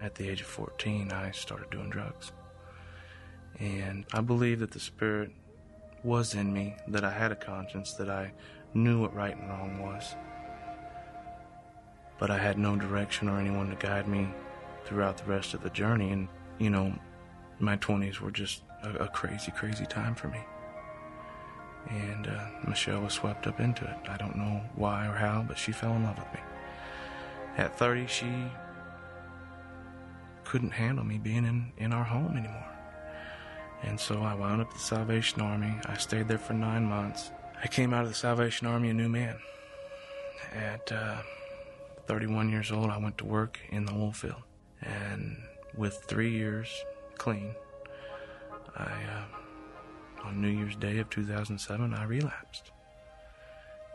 at 0.00 0.14
the 0.14 0.28
age 0.28 0.40
of 0.40 0.46
14, 0.46 1.12
I 1.12 1.30
started 1.30 1.70
doing 1.70 1.90
drugs. 1.90 2.32
And 3.58 4.06
I 4.12 4.20
believe 4.20 4.60
that 4.60 4.70
the 4.70 4.80
Spirit 4.80 5.30
was 6.02 6.34
in 6.34 6.52
me, 6.52 6.76
that 6.88 7.04
I 7.04 7.10
had 7.10 7.32
a 7.32 7.36
conscience, 7.36 7.92
that 7.94 8.08
I 8.08 8.32
knew 8.72 9.00
what 9.00 9.14
right 9.14 9.36
and 9.36 9.48
wrong 9.48 9.80
was. 9.80 10.14
But 12.18 12.30
I 12.30 12.38
had 12.38 12.58
no 12.58 12.76
direction 12.76 13.28
or 13.28 13.38
anyone 13.38 13.68
to 13.70 13.76
guide 13.76 14.08
me 14.08 14.28
throughout 14.84 15.16
the 15.18 15.24
rest 15.24 15.54
of 15.54 15.62
the 15.62 15.70
journey. 15.70 16.10
And, 16.10 16.28
you 16.58 16.70
know, 16.70 16.92
my 17.58 17.76
20s 17.76 18.20
were 18.20 18.30
just 18.30 18.62
a, 18.82 19.04
a 19.04 19.08
crazy, 19.08 19.52
crazy 19.52 19.86
time 19.86 20.14
for 20.14 20.28
me. 20.28 20.40
And 21.88 22.26
uh, 22.26 22.46
Michelle 22.68 23.00
was 23.00 23.14
swept 23.14 23.46
up 23.46 23.60
into 23.60 23.84
it. 23.84 24.08
I 24.08 24.16
don't 24.16 24.36
know 24.36 24.62
why 24.74 25.06
or 25.06 25.14
how, 25.14 25.44
but 25.46 25.58
she 25.58 25.72
fell 25.72 25.94
in 25.94 26.04
love 26.04 26.18
with 26.18 26.32
me. 26.34 26.40
At 27.56 27.76
30, 27.78 28.06
she 28.06 28.30
couldn't 30.44 30.72
handle 30.72 31.04
me 31.04 31.18
being 31.18 31.44
in, 31.44 31.72
in 31.78 31.92
our 31.92 32.04
home 32.04 32.36
anymore. 32.36 32.66
And 33.82 33.98
so 33.98 34.22
I 34.22 34.34
wound 34.34 34.60
up 34.60 34.68
at 34.68 34.74
the 34.74 34.80
Salvation 34.80 35.40
Army. 35.40 35.74
I 35.86 35.96
stayed 35.96 36.28
there 36.28 36.38
for 36.38 36.52
nine 36.52 36.84
months. 36.84 37.30
I 37.62 37.66
came 37.66 37.94
out 37.94 38.02
of 38.02 38.08
the 38.08 38.14
Salvation 38.14 38.66
Army 38.66 38.90
a 38.90 38.94
new 38.94 39.08
man. 39.08 39.36
At 40.52 40.90
uh, 40.92 41.18
31 42.06 42.50
years 42.50 42.72
old, 42.72 42.90
I 42.90 42.98
went 42.98 43.18
to 43.18 43.24
work 43.24 43.58
in 43.70 43.86
the 43.86 43.92
oil 43.92 44.12
field. 44.12 44.42
And 44.82 45.36
with 45.76 46.04
three 46.04 46.30
years 46.30 46.68
clean, 47.18 47.54
I, 48.76 48.84
uh, 48.84 50.26
on 50.26 50.40
New 50.40 50.48
Year's 50.48 50.76
Day 50.76 50.98
of 50.98 51.10
2007, 51.10 51.94
I 51.94 52.04
relapsed. 52.04 52.70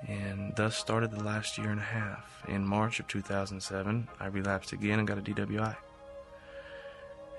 And 0.08 0.56
thus 0.56 0.76
started 0.76 1.12
the 1.12 1.24
last 1.24 1.58
year 1.58 1.70
and 1.70 1.80
a 1.80 1.84
half. 1.84 2.44
In 2.48 2.66
March 2.66 3.00
of 3.00 3.08
2007, 3.08 4.08
I 4.20 4.28
relapsed 4.28 4.72
again 4.74 5.00
and 5.00 5.08
got 5.08 5.18
a 5.18 5.22
DWI. 5.22 5.76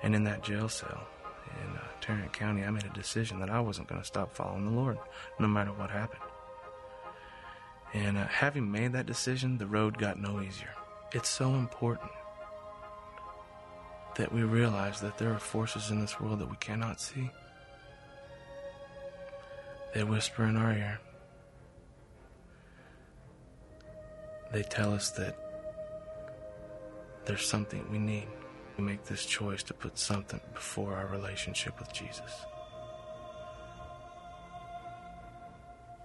And 0.03 0.15
in 0.15 0.23
that 0.25 0.43
jail 0.43 0.69
cell 0.69 1.07
in 1.45 1.77
uh, 1.77 1.81
Tarrant 2.01 2.33
County, 2.33 2.63
I 2.63 2.69
made 2.69 2.83
a 2.83 2.89
decision 2.89 3.39
that 3.39 3.49
I 3.49 3.59
wasn't 3.59 3.87
going 3.87 4.01
to 4.01 4.07
stop 4.07 4.33
following 4.33 4.65
the 4.65 4.71
Lord, 4.71 4.97
no 5.39 5.47
matter 5.47 5.71
what 5.71 5.89
happened. 5.89 6.21
And 7.93 8.17
uh, 8.17 8.27
having 8.27 8.69
made 8.69 8.93
that 8.93 9.05
decision, 9.05 9.57
the 9.57 9.67
road 9.67 9.97
got 9.97 10.19
no 10.19 10.41
easier. 10.41 10.73
It's 11.13 11.29
so 11.29 11.55
important 11.55 12.11
that 14.17 14.33
we 14.33 14.43
realize 14.43 14.99
that 15.01 15.17
there 15.17 15.31
are 15.31 15.39
forces 15.39 15.91
in 15.91 16.01
this 16.01 16.19
world 16.19 16.39
that 16.39 16.49
we 16.49 16.57
cannot 16.57 16.99
see. 16.99 17.29
They 19.93 20.03
whisper 20.03 20.43
in 20.43 20.57
our 20.57 20.73
ear. 20.73 20.99
They 24.51 24.63
tell 24.63 24.93
us 24.93 25.11
that 25.11 25.37
there's 27.25 27.45
something 27.45 27.89
we 27.91 27.99
need. 27.99 28.27
We 28.77 28.83
make 28.83 29.03
this 29.05 29.25
choice 29.25 29.61
to 29.63 29.73
put 29.73 29.97
something 29.97 30.41
before 30.53 30.93
our 30.95 31.07
relationship 31.07 31.79
with 31.79 31.93
Jesus. 31.93 32.45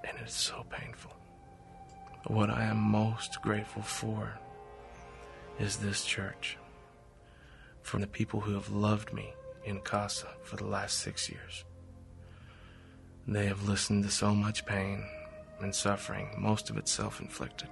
And 0.05 0.19
it's 0.21 0.35
so 0.35 0.65
painful. 0.71 1.13
What 2.27 2.51
I 2.51 2.65
am 2.65 2.77
most 2.77 3.41
grateful 3.43 3.83
for 3.83 4.39
is 5.59 5.77
this 5.77 6.05
church, 6.05 6.59
from 7.83 8.01
the 8.01 8.07
people 8.07 8.41
who 8.41 8.55
have 8.55 8.71
loved 8.71 9.13
me 9.13 9.35
in 9.65 9.81
Casa 9.81 10.29
for 10.43 10.57
the 10.57 10.67
last 10.67 10.99
six 10.99 11.29
years. 11.29 11.65
They 13.27 13.47
have 13.47 13.69
listened 13.69 14.05
to 14.05 14.11
so 14.11 14.35
much 14.35 14.67
pain 14.67 15.05
and 15.61 15.75
suffering, 15.75 16.35
most 16.39 16.71
of 16.71 16.77
it 16.77 16.89
self 16.89 17.21
inflicted. 17.21 17.69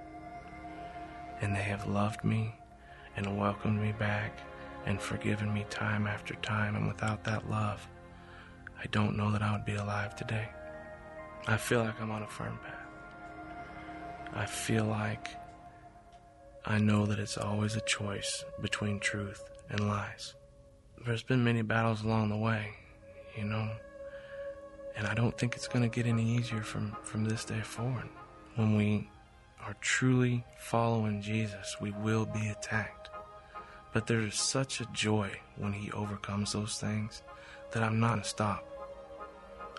And 1.41 1.55
they 1.55 1.63
have 1.63 1.87
loved 1.87 2.23
me 2.23 2.55
and 3.15 3.37
welcomed 3.37 3.81
me 3.81 3.91
back 3.93 4.39
and 4.85 5.01
forgiven 5.01 5.53
me 5.53 5.65
time 5.69 6.07
after 6.07 6.33
time, 6.35 6.75
and 6.75 6.87
without 6.87 7.23
that 7.25 7.49
love, 7.49 7.87
I 8.79 8.87
don't 8.87 9.17
know 9.17 9.31
that 9.31 9.41
I 9.41 9.51
would 9.51 9.65
be 9.65 9.75
alive 9.75 10.15
today. 10.15 10.47
I 11.47 11.57
feel 11.57 11.79
like 11.79 11.99
I'm 11.99 12.11
on 12.11 12.23
a 12.23 12.27
firm 12.27 12.57
path. 12.63 12.81
I 14.33 14.45
feel 14.45 14.85
like 14.85 15.27
I 16.65 16.77
know 16.77 17.05
that 17.05 17.19
it's 17.19 17.37
always 17.37 17.75
a 17.75 17.81
choice 17.81 18.43
between 18.61 18.99
truth 18.99 19.43
and 19.69 19.87
lies. 19.87 20.35
There's 21.05 21.23
been 21.23 21.43
many 21.43 21.61
battles 21.61 22.03
along 22.03 22.29
the 22.29 22.37
way, 22.37 22.71
you 23.37 23.45
know, 23.45 23.69
and 24.95 25.07
I 25.07 25.13
don't 25.13 25.37
think 25.37 25.55
it's 25.55 25.67
going 25.67 25.81
to 25.81 25.93
get 25.93 26.05
any 26.05 26.35
easier 26.35 26.61
from, 26.61 26.95
from 27.03 27.25
this 27.25 27.45
day 27.45 27.61
forward. 27.61 28.09
When 28.55 28.75
we 28.75 29.09
are 29.65 29.75
truly 29.81 30.43
following 30.57 31.21
Jesus, 31.21 31.77
we 31.79 31.91
will 31.91 32.25
be 32.25 32.49
attacked. 32.49 33.09
But 33.93 34.07
there 34.07 34.21
is 34.21 34.35
such 34.35 34.81
a 34.81 34.85
joy 34.93 35.31
when 35.57 35.73
he 35.73 35.91
overcomes 35.91 36.53
those 36.53 36.79
things 36.79 37.23
that 37.71 37.83
I'm 37.83 37.99
not 37.99 38.09
going 38.09 38.21
to 38.21 38.27
stop. 38.27 38.67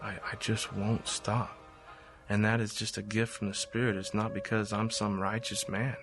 I, 0.03 0.11
I 0.11 0.37
just 0.40 0.73
won't 0.75 1.07
stop. 1.07 1.57
And 2.29 2.45
that 2.45 2.61
is 2.61 2.75
just 2.75 2.99
a 2.99 3.03
gift 3.03 3.35
from 3.35 3.49
the 3.49 3.55
Spirit. 3.55 3.97
It's 3.97 4.14
not 4.14 4.35
because 4.35 4.73
I'm 4.73 4.90
some 4.90 5.21
righteous 5.21 5.68
man. 5.68 5.97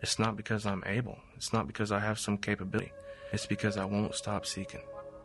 It's 0.00 0.18
not 0.18 0.36
because 0.36 0.64
I'm 0.64 0.82
able. 0.86 1.18
It's 1.36 1.52
not 1.52 1.66
because 1.66 1.90
I 1.90 1.98
have 1.98 2.18
some 2.18 2.38
capability. 2.38 2.92
It's 3.32 3.46
because 3.46 3.76
I 3.76 3.84
won't 3.84 4.14
stop 4.14 4.46
seeking. 4.46 4.82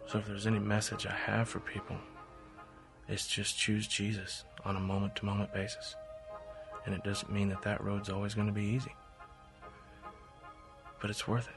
So 0.07 0.17
if 0.17 0.25
there's 0.25 0.47
any 0.47 0.59
message 0.59 1.05
I 1.05 1.13
have 1.13 1.47
for 1.47 1.59
people, 1.59 1.97
it's 3.07 3.27
just 3.27 3.57
choose 3.57 3.87
Jesus 3.87 4.43
on 4.65 4.75
a 4.75 4.79
moment 4.79 5.15
to 5.17 5.25
moment 5.25 5.53
basis. 5.53 5.95
And 6.85 6.93
it 6.93 7.03
doesn't 7.03 7.31
mean 7.31 7.49
that 7.49 7.61
that 7.61 7.83
road's 7.83 8.09
always 8.09 8.33
going 8.33 8.47
to 8.47 8.53
be 8.53 8.63
easy. 8.63 8.93
But 10.99 11.09
it's 11.09 11.27
worth 11.27 11.47
it. 11.47 11.55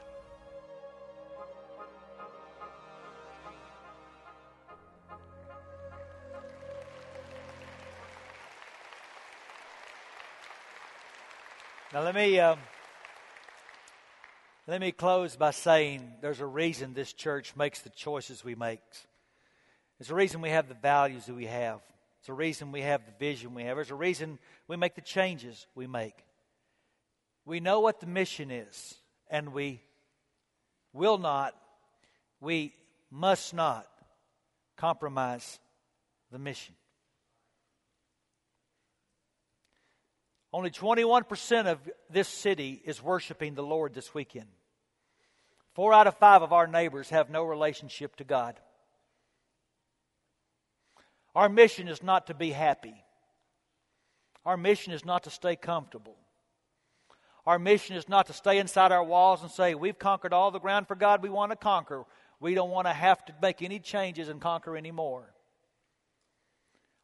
Now 11.93 12.03
let 12.03 12.13
me 12.13 12.39
um, 12.39 12.59
let 14.67 14.81
me 14.81 14.91
close 14.91 15.37
by 15.37 15.51
saying 15.51 16.11
there's 16.19 16.41
a 16.41 16.45
reason 16.45 16.93
this 16.93 17.13
church 17.13 17.55
makes 17.55 17.79
the 17.81 17.89
choices 17.89 18.43
we 18.43 18.53
make. 18.53 18.81
There's 19.97 20.11
a 20.11 20.15
reason 20.15 20.41
we 20.41 20.49
have 20.49 20.67
the 20.67 20.73
values 20.73 21.25
that 21.27 21.35
we 21.35 21.45
have. 21.45 21.79
It's 22.19 22.27
a 22.27 22.33
reason 22.33 22.73
we 22.73 22.81
have 22.81 23.05
the 23.05 23.13
vision 23.17 23.53
we 23.53 23.63
have. 23.63 23.77
There's 23.77 23.91
a 23.91 23.95
reason 23.95 24.39
we 24.67 24.75
make 24.75 24.95
the 24.95 25.01
changes 25.01 25.65
we 25.73 25.87
make. 25.87 26.25
We 27.45 27.61
know 27.61 27.79
what 27.79 28.01
the 28.01 28.07
mission 28.07 28.51
is, 28.51 28.95
and 29.29 29.53
we 29.53 29.81
will 30.91 31.17
not, 31.17 31.55
we 32.41 32.73
must 33.09 33.53
not 33.53 33.87
compromise 34.75 35.59
the 36.29 36.39
mission. 36.39 36.75
Only 40.51 40.71
21% 40.71 41.67
of 41.67 41.79
this 42.09 42.27
city 42.27 42.81
is 42.83 43.01
worshiping 43.01 43.55
the 43.55 43.63
Lord 43.63 43.93
this 43.93 44.13
weekend. 44.13 44.47
Four 45.77 45.93
out 45.93 46.07
of 46.07 46.17
five 46.17 46.41
of 46.41 46.53
our 46.53 46.65
neighbors 46.65 47.11
have 47.11 47.29
no 47.29 47.43
relationship 47.43 48.15
to 48.15 48.23
God. 48.23 48.59
Our 51.35 51.49
mission 51.49 51.87
is 51.87 52.01
not 52.01 52.25
to 52.27 52.33
be 52.33 52.49
happy. 52.49 52.95
Our 54.43 54.57
mission 54.57 54.91
is 54.91 55.05
not 55.05 55.25
to 55.25 55.29
stay 55.29 55.55
comfortable. 55.55 56.15
Our 57.45 57.59
mission 57.59 57.95
is 57.95 58.09
not 58.09 58.25
to 58.25 58.33
stay 58.33 58.57
inside 58.57 58.91
our 58.91 59.03
walls 59.03 59.43
and 59.43 59.51
say, 59.51 59.75
We've 59.75 59.99
conquered 59.99 60.33
all 60.33 60.49
the 60.49 60.57
ground 60.57 60.87
for 60.87 60.95
God 60.95 61.21
we 61.21 61.29
want 61.29 61.51
to 61.51 61.55
conquer. 61.55 62.05
We 62.39 62.55
don't 62.55 62.71
want 62.71 62.87
to 62.87 62.93
have 62.93 63.23
to 63.25 63.35
make 63.39 63.61
any 63.61 63.77
changes 63.77 64.29
and 64.29 64.41
conquer 64.41 64.75
anymore. 64.75 65.31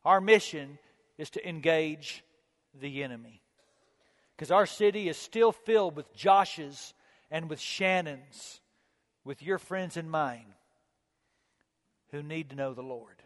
Our 0.03 0.19
mission 0.19 0.79
is 1.19 1.29
to 1.29 1.47
engage 1.47 2.23
the 2.73 3.03
enemy. 3.03 3.43
Because 4.35 4.49
our 4.49 4.65
city 4.65 5.09
is 5.09 5.17
still 5.17 5.51
filled 5.51 5.95
with 5.95 6.11
Joshes 6.17 6.93
and 7.29 7.51
with 7.51 7.59
Shannons, 7.59 8.61
with 9.23 9.41
your 9.41 9.57
friends 9.57 9.97
and 9.97 10.09
mine, 10.09 10.53
who 12.11 12.21
need 12.21 12.49
to 12.49 12.55
know 12.55 12.73
the 12.73 12.81
Lord. 12.81 13.23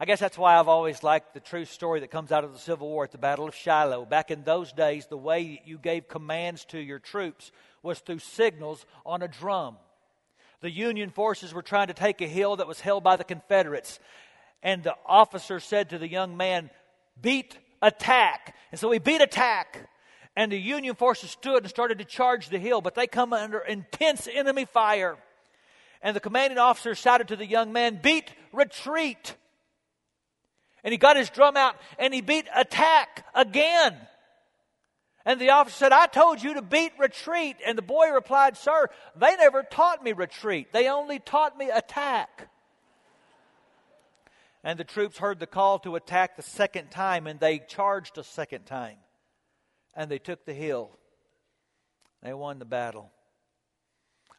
I 0.00 0.04
guess 0.04 0.20
that's 0.20 0.38
why 0.38 0.56
I've 0.56 0.68
always 0.68 1.02
liked 1.02 1.34
the 1.34 1.40
true 1.40 1.64
story 1.64 2.00
that 2.00 2.12
comes 2.12 2.30
out 2.30 2.44
of 2.44 2.52
the 2.52 2.58
Civil 2.58 2.88
War 2.88 3.02
at 3.02 3.10
the 3.10 3.18
Battle 3.18 3.48
of 3.48 3.54
Shiloh. 3.54 4.04
Back 4.04 4.30
in 4.30 4.44
those 4.44 4.72
days, 4.72 5.06
the 5.06 5.16
way 5.16 5.60
you 5.64 5.76
gave 5.76 6.06
commands 6.06 6.64
to 6.66 6.78
your 6.78 7.00
troops 7.00 7.50
was 7.82 7.98
through 7.98 8.20
signals 8.20 8.86
on 9.04 9.22
a 9.22 9.28
drum. 9.28 9.76
The 10.60 10.70
Union 10.70 11.10
forces 11.10 11.52
were 11.52 11.62
trying 11.62 11.88
to 11.88 11.94
take 11.94 12.20
a 12.20 12.28
hill 12.28 12.56
that 12.56 12.68
was 12.68 12.80
held 12.80 13.02
by 13.02 13.16
the 13.16 13.24
Confederates. 13.24 13.98
And 14.62 14.84
the 14.84 14.94
officer 15.04 15.58
said 15.58 15.90
to 15.90 15.98
the 15.98 16.08
young 16.08 16.36
man, 16.36 16.70
Beat 17.20 17.58
attack. 17.82 18.54
And 18.70 18.78
so 18.78 18.90
he 18.92 19.00
beat 19.00 19.20
attack. 19.20 19.88
And 20.38 20.52
the 20.52 20.56
Union 20.56 20.94
forces 20.94 21.32
stood 21.32 21.64
and 21.64 21.68
started 21.68 21.98
to 21.98 22.04
charge 22.04 22.48
the 22.48 22.60
hill, 22.60 22.80
but 22.80 22.94
they 22.94 23.08
come 23.08 23.32
under 23.32 23.58
intense 23.58 24.28
enemy 24.32 24.66
fire. 24.66 25.18
And 26.00 26.14
the 26.14 26.20
commanding 26.20 26.60
officer 26.60 26.94
shouted 26.94 27.26
to 27.28 27.36
the 27.36 27.44
young 27.44 27.72
man, 27.72 27.98
Beat 28.00 28.30
retreat. 28.52 29.34
And 30.84 30.92
he 30.92 30.96
got 30.96 31.16
his 31.16 31.28
drum 31.28 31.56
out 31.56 31.74
and 31.98 32.14
he 32.14 32.20
beat 32.20 32.46
attack 32.54 33.26
again. 33.34 33.96
And 35.24 35.40
the 35.40 35.50
officer 35.50 35.76
said, 35.76 35.92
I 35.92 36.06
told 36.06 36.40
you 36.40 36.54
to 36.54 36.62
beat 36.62 36.92
retreat. 37.00 37.56
And 37.66 37.76
the 37.76 37.82
boy 37.82 38.12
replied, 38.12 38.56
Sir, 38.56 38.86
they 39.16 39.34
never 39.34 39.64
taught 39.64 40.04
me 40.04 40.12
retreat. 40.12 40.72
They 40.72 40.88
only 40.88 41.18
taught 41.18 41.58
me 41.58 41.68
attack. 41.68 42.48
And 44.62 44.78
the 44.78 44.84
troops 44.84 45.18
heard 45.18 45.40
the 45.40 45.48
call 45.48 45.80
to 45.80 45.96
attack 45.96 46.36
the 46.36 46.42
second 46.42 46.92
time, 46.92 47.26
and 47.26 47.40
they 47.40 47.58
charged 47.58 48.18
a 48.18 48.22
second 48.22 48.66
time. 48.66 48.98
And 49.94 50.10
they 50.10 50.18
took 50.18 50.44
the 50.44 50.54
hill. 50.54 50.90
They 52.22 52.32
won 52.32 52.58
the 52.58 52.64
battle. 52.64 53.10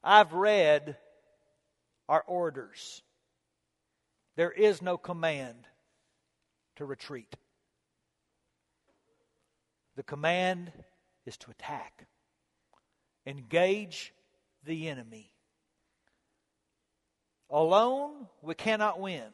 I've 0.03 0.33
read 0.33 0.97
our 2.07 2.23
orders. 2.27 3.01
There 4.35 4.51
is 4.51 4.81
no 4.81 4.97
command 4.97 5.67
to 6.77 6.85
retreat. 6.85 7.35
The 9.95 10.03
command 10.03 10.71
is 11.25 11.35
to 11.37 11.51
attack, 11.51 12.07
engage 13.25 14.13
the 14.63 14.87
enemy. 14.87 15.31
Alone, 17.49 18.27
we 18.41 18.55
cannot 18.55 18.99
win. 18.99 19.25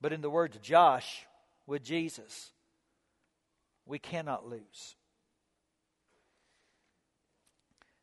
But 0.00 0.12
in 0.12 0.20
the 0.20 0.30
words 0.30 0.56
of 0.56 0.62
Josh, 0.62 1.26
with 1.66 1.82
Jesus, 1.82 2.52
we 3.88 3.98
cannot 3.98 4.46
lose. 4.46 4.96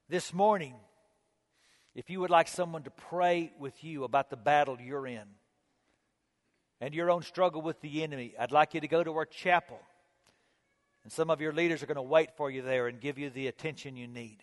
This 0.10 0.34
morning, 0.34 0.74
if 1.94 2.10
you 2.10 2.20
would 2.20 2.30
like 2.30 2.48
someone 2.48 2.84
to 2.84 2.92
pray 2.92 3.54
with 3.60 3.84
you 3.84 4.04
about 4.04 4.30
the 4.30 4.36
battle 4.36 4.78
you're 4.80 5.08
in 5.08 5.24
and 6.82 6.94
your 6.94 7.10
own 7.10 7.22
struggle 7.22 7.62
with 7.62 7.80
the 7.82 8.04
enemy, 8.04 8.34
I'd 8.38 8.52
like 8.52 8.74
you 8.74 8.82
to 8.82 8.88
go 8.88 9.04
to 9.04 9.14
our 9.14 9.26
chapel. 9.26 9.80
And 11.04 11.12
some 11.12 11.30
of 11.30 11.40
your 11.40 11.54
leaders 11.54 11.84
are 11.84 11.88
going 11.88 11.96
to 11.96 12.02
wait 12.02 12.30
for 12.36 12.50
you 12.50 12.64
there 12.64 12.88
and 12.88 13.00
give 13.00 13.18
you 13.18 13.30
the 13.30 13.48
attention 13.48 13.96
you 13.96 14.08
need. 14.08 14.38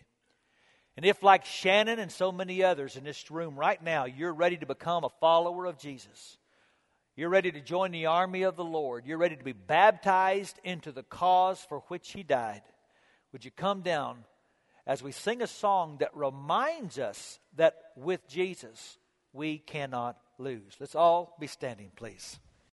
And 0.95 1.05
if, 1.05 1.23
like 1.23 1.43
Shannon 1.43 1.99
and 1.99 2.11
so 2.11 2.31
many 2.31 2.63
others 2.63 2.95
in 2.95 3.03
this 3.03 3.29
room 3.29 3.55
right 3.57 3.81
now, 3.83 4.05
you're 4.05 4.33
ready 4.33 4.57
to 4.57 4.65
become 4.65 5.03
a 5.03 5.09
follower 5.19 5.65
of 5.65 5.77
Jesus, 5.77 6.37
you're 7.15 7.29
ready 7.29 7.51
to 7.51 7.61
join 7.61 7.91
the 7.91 8.07
army 8.07 8.43
of 8.43 8.55
the 8.55 8.63
Lord, 8.63 9.05
you're 9.05 9.17
ready 9.17 9.35
to 9.35 9.43
be 9.43 9.53
baptized 9.53 10.59
into 10.63 10.91
the 10.91 11.03
cause 11.03 11.63
for 11.67 11.79
which 11.87 12.11
He 12.11 12.23
died, 12.23 12.61
would 13.31 13.45
you 13.45 13.51
come 13.51 13.81
down 13.81 14.25
as 14.85 15.01
we 15.01 15.11
sing 15.11 15.41
a 15.41 15.47
song 15.47 15.97
that 15.99 16.15
reminds 16.15 16.99
us 16.99 17.39
that 17.55 17.75
with 17.95 18.27
Jesus 18.27 18.97
we 19.31 19.57
cannot 19.57 20.17
lose? 20.37 20.75
Let's 20.79 20.95
all 20.95 21.35
be 21.39 21.47
standing, 21.47 21.91
please. 21.95 22.39